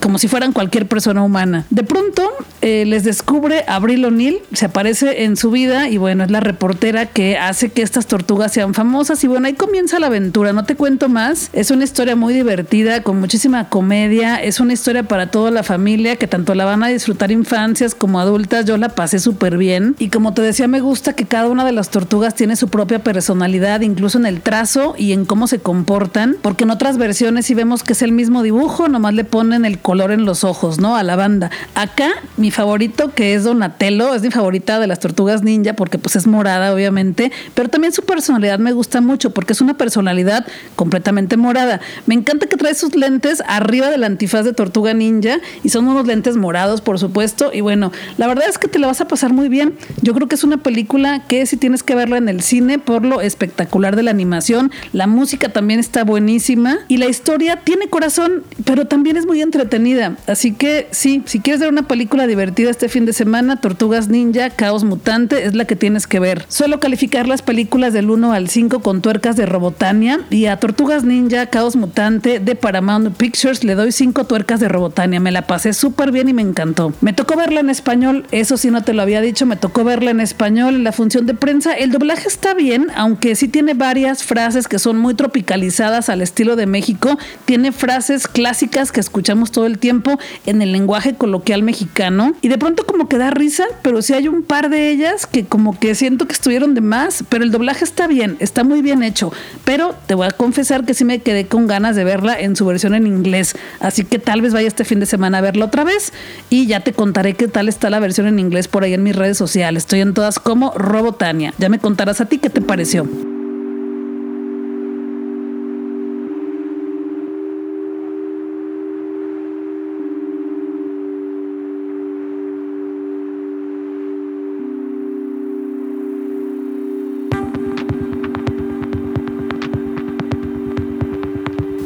como 0.01 0.19
si 0.19 0.29
fueran 0.29 0.53
cualquier 0.53 0.87
persona 0.87 1.23
humana. 1.23 1.65
De 1.71 1.85
pronto 1.85 2.31
eh, 2.61 2.85
les 2.87 3.05
descubre 3.05 3.65
Abril 3.69 4.05
O'Neill, 4.05 4.41
se 4.53 4.67
aparece 4.67 5.25
en 5.25 5.37
su 5.37 5.51
vida 5.51 5.89
y 5.89 5.97
bueno, 5.97 6.25
es 6.25 6.31
la 6.31 6.41
reportera 6.41 7.07
que 7.07 7.39
hace 7.39 7.71
que 7.71 7.83
estas 7.83 8.07
tortugas 8.07 8.53
sean 8.53 8.75
famosas. 8.75 9.23
Y 9.25 9.27
bueno, 9.27 9.47
ahí 9.47 9.55
comienza 9.55 9.99
la 9.99 10.09
aventura, 10.09 10.53
no 10.53 10.65
te 10.65 10.75
cuento 10.75 11.09
más, 11.09 11.51
es 11.53 11.71
una 11.71 11.85
historia 11.85 12.17
muy 12.17 12.35
divertida, 12.35 13.03
con 13.03 13.21
muchísima 13.21 13.69
comedia, 13.69 14.37
es 14.37 14.61
una 14.61 14.73
historia 14.73 15.05
para 15.05 15.31
toda 15.31 15.51
la 15.51 15.63
familia 15.63 16.17
que 16.17 16.27
tanto 16.27 16.55
la 16.55 16.65
van 16.65 16.83
a 16.83 16.89
disfrutar 16.89 17.31
infancias 17.31 17.95
como 17.95 18.21
adultas, 18.21 18.65
yo 18.65 18.77
la 18.77 18.91
pasé 18.91 19.19
súper 19.19 19.57
bien. 19.57 19.95
Y 19.99 20.09
como 20.09 20.35
te 20.35 20.43
decía, 20.43 20.69
me 20.69 20.81
gusta 20.81 21.13
que 21.13 21.27
cada 21.27 21.49
una 21.49 21.65
de 21.65 21.73
las 21.73 21.91
tortugas 21.91 22.35
tiene 22.35 22.57
su 22.57 22.69
propia 22.69 22.99
personalidad, 23.01 23.81
incluso 23.83 24.19
en 24.19 24.27
el 24.27 24.41
trazo 24.41 24.95
y 24.97 25.13
en 25.13 25.25
cómo 25.25 25.47
se 25.47 25.61
comportan, 25.61 26.37
porque 26.43 26.65
en 26.65 26.71
otras 26.71 26.99
versiones 26.99 27.47
sí 27.47 27.55
vemos 27.55 27.83
que 27.83 27.93
es 27.93 28.03
el 28.03 28.13
mismo 28.13 28.43
dibujo, 28.43 28.89
nomás 28.89 29.15
le 29.15 29.25
ponen 29.25 29.65
el 29.65 29.79
color 29.89 30.11
en 30.11 30.27
los 30.27 30.45
ojos, 30.45 30.79
¿no? 30.79 30.97
A 30.97 31.03
la 31.03 31.17
banda. 31.17 31.51
Acá, 31.75 32.11
mi 32.37 32.51
favorito, 32.51 33.15
que 33.15 33.33
es 33.33 33.45
Donatello, 33.45 34.15
es 34.15 34.21
mi 34.21 34.31
favorita 34.31 34.79
de 34.81 34.87
las 34.87 35.01
tortugas 35.01 35.43
ninja, 35.43 35.73
porque 35.73 35.97
pues 35.97 36.15
es 36.15 36.27
morada, 36.27 36.75
obviamente, 36.75 37.33
pero 37.55 37.71
también 37.71 37.95
su 37.95 38.03
personalidad 38.03 38.59
me 38.59 38.73
gusta 38.73 39.01
mucho, 39.01 39.31
porque 39.31 39.55
es 39.55 39.63
una 39.63 39.79
personalidad 39.79 40.47
completamente 40.77 41.39
morada. 41.39 41.81
Me 42.05 42.15
encanta 42.15 42.49
que 42.49 42.59
trae 42.59 42.75
sus 42.75 42.97
lentes 42.97 43.43
arriba 43.47 43.89
del 43.89 44.05
antifaz 44.05 44.45
de 44.45 44.53
tortuga 44.53 44.93
ninja, 44.93 45.39
y 45.65 45.71
son 45.71 45.89
unos 45.89 46.07
lentes 46.07 46.37
morados, 46.37 46.83
por 46.83 46.99
supuesto, 46.99 47.51
y 47.55 47.63
bueno, 47.63 47.91
la 48.19 48.27
verdad 48.27 48.45
es 48.47 48.59
que 48.59 48.69
te 48.69 48.79
la 48.79 48.89
vas 48.89 49.01
a 49.01 49.09
pasar 49.09 49.33
muy 49.33 49.49
bien. 49.49 49.73
Yo 50.03 50.13
creo 50.13 50.29
que 50.29 50.35
es 50.35 50.45
una 50.45 50.59
película 50.59 51.25
que 51.29 51.47
si 51.47 51.57
tienes 51.57 51.83
que 51.83 51.95
verla 51.95 52.19
en 52.19 52.29
el 52.29 52.43
cine 52.43 52.79
por 52.79 53.07
lo 53.07 53.23
espectacular 53.23 53.97
de 53.97 54.03
la 54.03 54.11
animación, 54.11 54.71
la 54.93 55.07
música 55.07 55.49
también 55.49 55.81
está 55.81 56.05
buenísima, 56.05 56.77
y 56.89 56.99
la 56.99 57.07
historia 57.07 57.61
tiene 57.65 57.89
corazón, 57.89 58.43
pero 58.67 58.87
también 58.87 59.17
es 59.17 59.25
muy 59.25 59.41
entretenida 59.41 59.78
entretenida. 59.79 60.17
Así 60.27 60.53
que 60.53 60.89
sí, 60.91 61.23
si 61.27 61.41
quieres 61.41 61.61
ver 61.61 61.71
una 61.71 61.87
película 61.87 62.27
divertida 62.27 62.71
este 62.71 62.89
fin 62.89 63.07
de 63.07 63.13
semana, 63.13 63.61
Tortugas 63.61 64.09
Ninja, 64.09 64.51
Caos 64.51 64.85
Mutante 64.85 65.45
es 65.45 65.55
la 65.55 65.65
que 65.65 65.77
tienes 65.77 66.07
que 66.07 66.21
ver. 66.21 66.45
Suelo 66.49 66.81
calificar 66.81 67.27
las 67.27 67.43
películas 67.43 67.93
del 67.93 68.11
1 68.11 68.33
al 68.33 68.49
5 68.49 68.81
con 68.81 69.01
tuercas 69.01 69.37
de 69.37 69.47
Robotania 69.47 70.21
y 70.31 70.47
a 70.47 70.59
Tortugas 70.59 71.05
Ninja, 71.05 71.47
Caos 71.47 71.77
Mutante 71.77 72.41
de 72.41 72.55
Paramount 72.55 73.17
Pictures 73.17 73.65
le 73.65 73.75
doy 73.75 73.93
5 73.93 74.25
tuercas 74.25 74.61
de 74.61 74.69
Robotania. 74.69 75.21
Me 75.21 75.31
la 75.31 75.43
pasé 75.43 75.73
súper 75.73 76.13
bien 76.13 76.29
y 76.29 76.33
me 76.33 76.43
encantó. 76.43 76.93
Me 77.01 77.13
tocó 77.13 77.37
verla 77.37 77.61
en 77.61 77.71
español, 77.71 78.27
eso 78.33 78.57
sí 78.57 78.71
no 78.71 78.83
te 78.83 78.93
lo 78.93 79.03
había 79.03 79.21
dicho, 79.21 79.47
me 79.47 79.57
tocó 79.57 79.85
verla 79.85 80.11
en 80.11 80.21
español 80.21 80.75
en 80.75 80.85
la 80.85 80.93
función 80.93 81.27
de 81.27 81.35
prensa. 81.35 81.73
El 81.73 81.93
doblaje 81.93 82.29
está 82.29 82.55
bien, 82.55 82.89
aunque 82.97 83.37
sí 83.37 83.49
tiene 83.49 83.75
varias 83.75 84.25
frases 84.25 84.67
que 84.69 84.79
son 84.79 84.99
muy 84.99 85.15
tropicalizadas 85.15 86.09
al 86.09 86.23
estilo 86.23 86.57
de 86.57 86.67
México. 86.67 87.19
Tiene 87.45 87.73
frases 87.73 88.27
clásicas 88.27 88.93
que 88.93 89.01
escuchamos 89.01 89.53
todo 89.53 89.68
el 89.69 89.79
tiempo 89.79 90.19
en 90.47 90.63
el 90.63 90.73
lenguaje 90.73 91.15
coloquial 91.15 91.63
mexicano 91.63 92.35
y 92.43 92.49
de 92.49 92.59
pronto 92.59 92.85
como 92.85 93.09
que 93.09 93.19
da 93.19 93.31
risa, 93.31 93.65
pero 93.83 94.03
sí 94.03 94.15
hay 94.15 94.29
un 94.29 94.43
par 94.43 94.71
de 94.71 94.91
ellas 94.91 95.27
que 95.27 95.45
como 95.45 95.79
que 95.79 95.95
siento 95.95 96.27
que 96.27 96.33
estuvieron 96.33 96.75
de 96.75 96.81
más, 96.81 97.25
pero 97.29 97.45
el 97.45 97.51
doblaje 97.51 97.85
está 97.85 98.07
bien, 98.07 98.37
está 98.41 98.65
muy 98.65 98.83
bien 98.83 99.03
hecho, 99.03 99.33
pero 99.65 99.95
te 100.07 100.15
voy 100.15 100.27
a 100.27 100.31
confesar 100.31 100.85
que 100.85 100.95
sí 100.95 101.05
me 101.05 101.21
quedé 101.21 101.47
con 101.47 101.67
ganas 101.67 101.97
de 101.97 102.05
verla 102.05 102.39
en 102.39 102.57
su 102.57 102.67
versión 102.67 102.95
en 102.95 103.07
inglés, 103.07 103.55
así 103.81 104.05
que 104.05 104.19
tal 104.19 104.43
vez 104.43 104.53
vaya 104.53 104.69
este 104.69 104.85
fin 104.85 105.01
de 105.01 105.07
semana 105.07 105.39
a 105.39 105.41
verla 105.41 105.67
otra 105.67 105.85
vez 105.85 106.13
y 106.51 106.67
ya 106.67 106.81
te 106.81 106.93
contaré 106.93 107.35
qué 107.35 107.49
tal 107.49 107.69
está 107.69 107.91
la 107.91 108.01
versión 108.01 108.27
en 108.27 108.39
inglés 108.39 108.69
por 108.69 108.85
ahí 108.85 108.95
en 108.95 109.03
mis 109.03 109.17
redes 109.17 109.39
sociales. 109.39 109.85
Estoy 109.85 110.01
en 110.01 110.15
todas 110.15 110.39
como 110.39 110.73
Robotania. 110.73 111.55
Ya 111.59 111.69
me 111.69 111.79
contarás 111.79 112.21
a 112.21 112.27
ti 112.27 112.39
qué 112.39 112.51
te 112.51 112.61
pareció. 112.61 113.07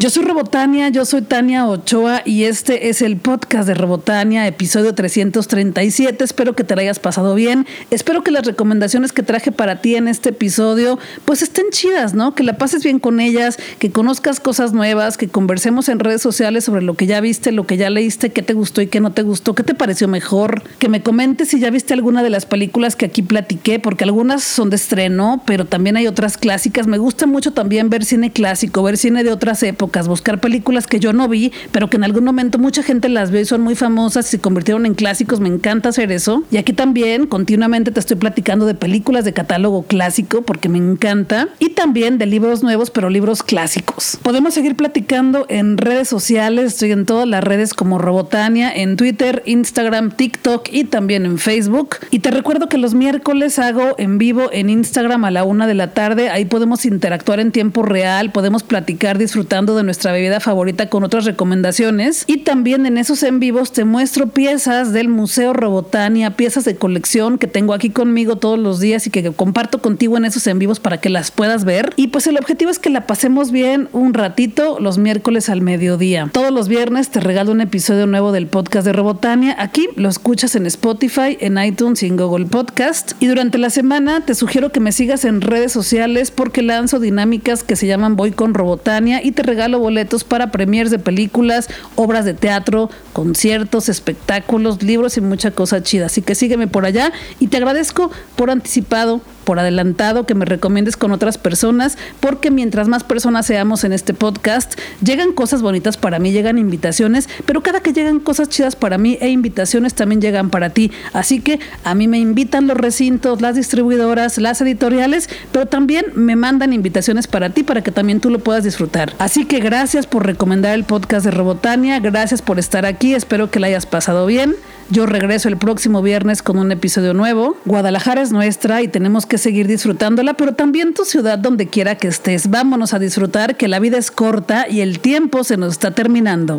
Yo 0.03 0.11
soy 0.11 0.25
Robotania, 0.25 0.89
yo 0.89 1.05
soy 1.05 1.23
Tania 1.23 1.65
Ochoa 1.65 2.23
y 2.25 2.43
este 2.43 2.89
es 2.89 3.03
el 3.03 3.19
podcast 3.19 3.69
de 3.69 3.75
Robotania, 3.75 4.49
episodio 4.49 4.97
337. 4.97 6.25
Espero 6.25 6.57
que 6.57 6.65
te 6.65 6.75
hayas 6.75 6.99
pasado 6.99 7.37
bien. 7.37 7.69
Espero 7.93 8.25
que 8.25 8.33
las 8.33 8.45
recomendaciones 8.45 9.13
que 9.13 9.23
traje 9.23 9.53
para 9.53 9.81
ti 9.81 9.95
en 9.95 10.09
este 10.09 10.31
episodio 10.31 10.99
pues 11.25 11.43
estén 11.43 11.67
chidas, 11.71 12.15
¿no? 12.15 12.35
Que 12.35 12.43
la 12.43 12.59
pases 12.59 12.83
bien 12.83 12.99
con 12.99 13.21
ellas, 13.21 13.59
que 13.79 13.93
conozcas 13.93 14.41
cosas 14.41 14.73
nuevas, 14.73 15.17
que 15.17 15.29
conversemos 15.29 15.89
en 15.89 16.01
redes 16.01 16.21
sociales 16.21 16.65
sobre 16.65 16.83
lo 16.83 16.95
que 16.95 17.07
ya 17.07 17.21
viste, 17.21 17.53
lo 17.53 17.69
que 17.69 17.77
ya 17.77 17.89
leíste, 17.89 18.33
qué 18.33 18.43
te 18.43 18.55
gustó 18.55 18.83
y 18.83 18.89
qué 18.89 18.99
no 18.99 19.13
te 19.13 19.23
gustó, 19.23 19.55
qué 19.55 19.63
te 19.63 19.77
pareció 19.77 20.09
mejor, 20.09 20.65
que 20.81 20.89
me 20.89 21.05
comentes 21.05 21.51
si 21.51 21.61
ya 21.61 21.71
viste 21.71 21.95
alguna 21.95 22.25
de 22.25 22.31
las 22.31 22.45
películas 22.45 22.97
que 22.97 23.07
aquí 23.07 23.23
platiqué, 23.23 23.79
porque 23.79 24.03
algunas 24.03 24.43
son 24.43 24.69
de 24.69 24.75
estreno, 24.75 25.45
pero 25.47 25.65
también 25.65 25.97
hay 25.97 26.09
otras 26.09 26.39
clásicas. 26.39 26.89
Me 26.89 26.99
gusta 26.99 27.29
mucho 27.29 27.53
también 27.53 27.89
ver 27.89 28.05
cine 28.05 28.33
clásico, 28.33 28.83
ver 28.83 28.97
cine 28.97 29.23
de 29.23 29.31
otras 29.31 29.63
épocas 29.63 29.92
buscar 30.01 30.41
películas 30.41 30.87
que 30.87 31.01
yo 31.01 31.13
no 31.13 31.29
vi, 31.29 31.53
pero 31.71 31.89
que 31.89 31.97
en 31.97 32.05
algún 32.05 32.25
momento 32.25 32.59
mucha 32.59 32.83
gente 32.83 33.09
las 33.09 33.31
ve 33.31 33.43
y 33.43 33.45
son 33.45 33.61
muy 33.61 33.75
famosas 33.75 34.27
y 34.29 34.31
se 34.33 34.41
convirtieron 34.41 34.87
en 34.87 34.95
clásicos. 34.95 35.41
Me 35.41 35.49
encanta 35.49 35.91
hacer 35.91 36.13
eso. 36.13 36.45
Y 36.51 36.57
aquí 36.57 36.73
también 36.73 37.27
continuamente 37.27 37.91
te 37.91 38.01
estoy 38.01 38.17
platicando 38.17 38.67
de 38.67 38.75
películas 38.75 39.25
de 39.25 39.33
catálogo 39.33 39.83
clásico 39.85 40.43
porque 40.43 40.69
me 40.69 40.79
encanta. 40.79 41.49
Y 41.59 41.71
también 41.71 42.19
de 42.19 42.27
libros 42.27 42.63
nuevos, 42.63 42.91
pero 42.91 43.11
libros 43.11 43.43
clásicos. 43.43 44.19
Podemos 44.23 44.55
seguir 44.55 44.77
platicando 44.77 45.47
en 45.49 45.79
redes 45.79 46.09
sociales. 46.09 46.73
Estoy 46.75 46.93
en 46.93 47.07
todas 47.07 47.27
las 47.27 47.45
redes 47.45 47.75
como 47.75 47.99
Robotania, 47.99 48.73
en 48.73 48.97
Twitter, 48.97 49.43
Instagram, 49.47 50.11
TikTok 50.13 50.69
y 50.71 50.85
también 50.85 51.27
en 51.27 51.39
Facebook. 51.39 51.97
Y 52.11 52.21
te 52.21 52.31
recuerdo 52.31 52.69
que 52.69 52.79
los 52.79 52.95
miércoles 52.95 53.59
hago 53.59 53.95
en 53.99 54.19
vivo 54.19 54.51
en 54.53 54.71
Instagram 54.71 55.25
a 55.25 55.31
la 55.31 55.45
una 55.45 55.67
de 55.67 55.75
la 55.75 55.93
tarde. 55.95 56.31
Ahí 56.31 56.45
podemos 56.45 56.85
interactuar 56.85 57.41
en 57.41 57.53
tiempo 57.53 57.83
real, 57.83 58.33
podemos 58.33 58.63
platicar 58.63 59.19
disfrutando 59.19 59.77
de 59.77 59.82
nuestra 59.83 60.13
bebida 60.13 60.41
favorita 60.41 60.89
con 60.89 61.05
otras 61.05 61.25
recomendaciones. 61.25 62.25
Y 62.27 62.39
también 62.39 62.87
en 62.87 62.99
esos 62.99 63.23
en 63.23 63.41
vivos 63.41 63.73
te 63.73 63.85
muestro 63.85 64.29
piezas 64.29 64.93
del 64.93 65.09
Museo 65.09 65.53
Robotania, 65.53 66.37
piezas 66.37 66.65
de 66.65 66.77
colección 66.77 67.39
que 67.39 67.47
tengo 67.47 67.75
aquí 67.75 67.91
conmigo 67.91 68.37
todos 68.37 68.59
los 68.59 68.81
días 68.81 69.07
y 69.07 69.11
que 69.11 69.31
comparto 69.33 69.81
contigo 69.81 70.17
en 70.17 70.25
esos 70.25 70.47
en 70.47 70.59
vivos 70.59 70.81
para 70.81 70.99
que 70.99 71.09
las 71.09 71.31
puedas 71.31 71.65
ver. 71.65 71.93
Y 71.97 72.09
pues 72.09 72.27
el 72.27 72.39
objetivo 72.39 72.71
es 72.71 72.79
que 72.79 72.91
la 72.91 73.07
pasemos 73.07 73.51
bien 73.51 73.89
un 73.93 74.15
ratito 74.15 74.79
los 74.81 74.99
miércoles 74.99 75.49
al 75.49 75.61
mediodía. 75.61 76.29
Todos 76.33 76.53
los 76.53 76.69
viernes 76.69 77.11
te 77.11 77.21
regalo 77.21 77.53
un 77.53 77.61
episodio 77.61 78.07
nuevo 78.07 78.33
del 78.33 78.47
podcast 78.47 78.87
de 78.87 78.93
Robotania. 78.93 79.57
Aquí 79.59 79.89
lo 79.97 80.09
escuchas 80.09 80.55
en 80.55 80.67
Spotify, 80.67 81.37
en 81.41 81.59
iTunes 81.59 82.03
y 82.03 82.07
en 82.07 82.17
Google 82.17 82.47
Podcast. 82.47 83.13
Y 83.21 83.27
durante 83.27 83.59
la 83.59 83.71
semana 83.71 84.25
te 84.25 84.35
sugiero 84.35 84.73
que 84.73 84.81
me 84.81 84.93
sigas 84.93 85.25
en 85.25 85.41
redes 85.41 85.73
sociales 85.73 86.31
porque 86.31 86.63
lanzo 86.63 87.01
dinámicas 87.01 87.63
que 87.63 87.77
se 87.77 87.87
llaman 87.87 88.17
Voy 88.17 88.33
con 88.33 88.55
Robotania 88.55 89.23
y 89.23 89.33
te 89.33 89.43
boletos 89.79 90.25
para 90.25 90.51
premiers 90.51 90.91
de 90.91 90.99
películas, 90.99 91.69
obras 91.97 92.25
de 92.25 92.35
teatro, 92.35 92.91
conciertos, 93.13 93.89
espectáculos, 93.89 94.83
libros 94.83 95.17
y 95.17 95.21
mucha 95.21 95.51
cosa 95.51 95.83
chida. 95.83 96.07
Así 96.07 96.23
que 96.23 96.35
sígueme 96.35 96.67
por 96.67 96.85
allá 96.85 97.13
y 97.39 97.49
te 97.49 97.57
agradezco 97.57 98.11
por 98.37 98.51
anticipado 98.51 99.21
por 99.43 99.59
adelantado 99.59 100.25
que 100.27 100.35
me 100.35 100.45
recomiendes 100.45 100.97
con 100.97 101.13
otras 101.13 101.39
personas, 101.39 101.99
porque 102.21 102.51
mientras 102.51 102.89
más 102.89 103.05
personas 103.05 103.47
seamos 103.47 103.85
en 103.85 103.93
este 103.93 104.15
podcast, 104.15 104.79
llegan 105.05 105.33
cosas 105.33 105.63
bonitas 105.63 105.97
para 105.97 106.19
mí, 106.19 106.33
llegan 106.33 106.59
invitaciones, 106.59 107.29
pero 107.47 107.63
cada 107.63 107.81
que 107.81 107.93
llegan 107.93 108.21
cosas 108.21 108.49
chidas 108.49 108.77
para 108.77 108.99
mí 108.99 109.19
e 109.21 109.29
invitaciones 109.29 109.95
también 109.95 110.21
llegan 110.21 110.51
para 110.51 110.71
ti. 110.71 110.91
Así 111.13 111.41
que 111.41 111.61
a 111.85 111.95
mí 111.95 112.09
me 112.09 112.19
invitan 112.19 112.67
los 112.67 112.77
recintos, 112.77 113.41
las 113.41 113.57
distribuidoras, 113.57 114.39
las 114.39 114.61
editoriales, 114.61 115.29
pero 115.53 115.67
también 115.67 116.07
me 116.15 116.37
mandan 116.37 116.73
invitaciones 116.73 117.27
para 117.27 117.51
ti 117.51 117.63
para 117.63 117.83
que 117.83 117.91
también 117.91 118.21
tú 118.21 118.31
lo 118.31 118.39
puedas 118.39 118.65
disfrutar. 118.65 119.13
Así 119.19 119.45
que 119.45 119.61
gracias 119.61 120.07
por 120.07 120.27
recomendar 120.27 120.75
el 120.75 120.85
podcast 120.85 121.25
de 121.25 121.31
Robotania, 121.31 121.99
gracias 122.01 122.43
por 122.43 122.59
estar 122.59 122.87
aquí, 122.87 123.15
espero 123.15 123.51
que 123.51 123.61
la 123.61 123.67
hayas 123.69 123.87
pasado 123.87 124.27
bien. 124.27 124.55
Yo 124.93 125.07
regreso 125.07 125.49
el 125.49 125.57
próximo 125.57 126.03
viernes 126.03 126.43
con 126.43 126.59
un 126.59 126.71
episodio 126.71 127.15
nuevo. 127.15 127.57
Guadalajara 127.65 128.21
es 128.21 128.31
nuestra 128.31 128.83
y 128.83 128.89
tenemos 128.89 129.25
que 129.25 129.39
seguir 129.39 129.67
disfrutándola, 129.67 130.35
pero 130.35 130.53
también 130.53 130.93
tu 130.93 131.07
ciudad 131.07 131.39
donde 131.39 131.67
quiera 131.67 131.95
que 131.95 132.09
estés. 132.09 132.51
Vámonos 132.51 132.93
a 132.93 132.99
disfrutar 132.99 133.57
que 133.57 133.69
la 133.69 133.79
vida 133.79 133.97
es 133.97 134.11
corta 134.11 134.69
y 134.69 134.83
el 134.83 134.99
tiempo 134.99 135.45
se 135.45 135.57
nos 135.57 135.73
está 135.73 135.93
terminando. 135.93 136.59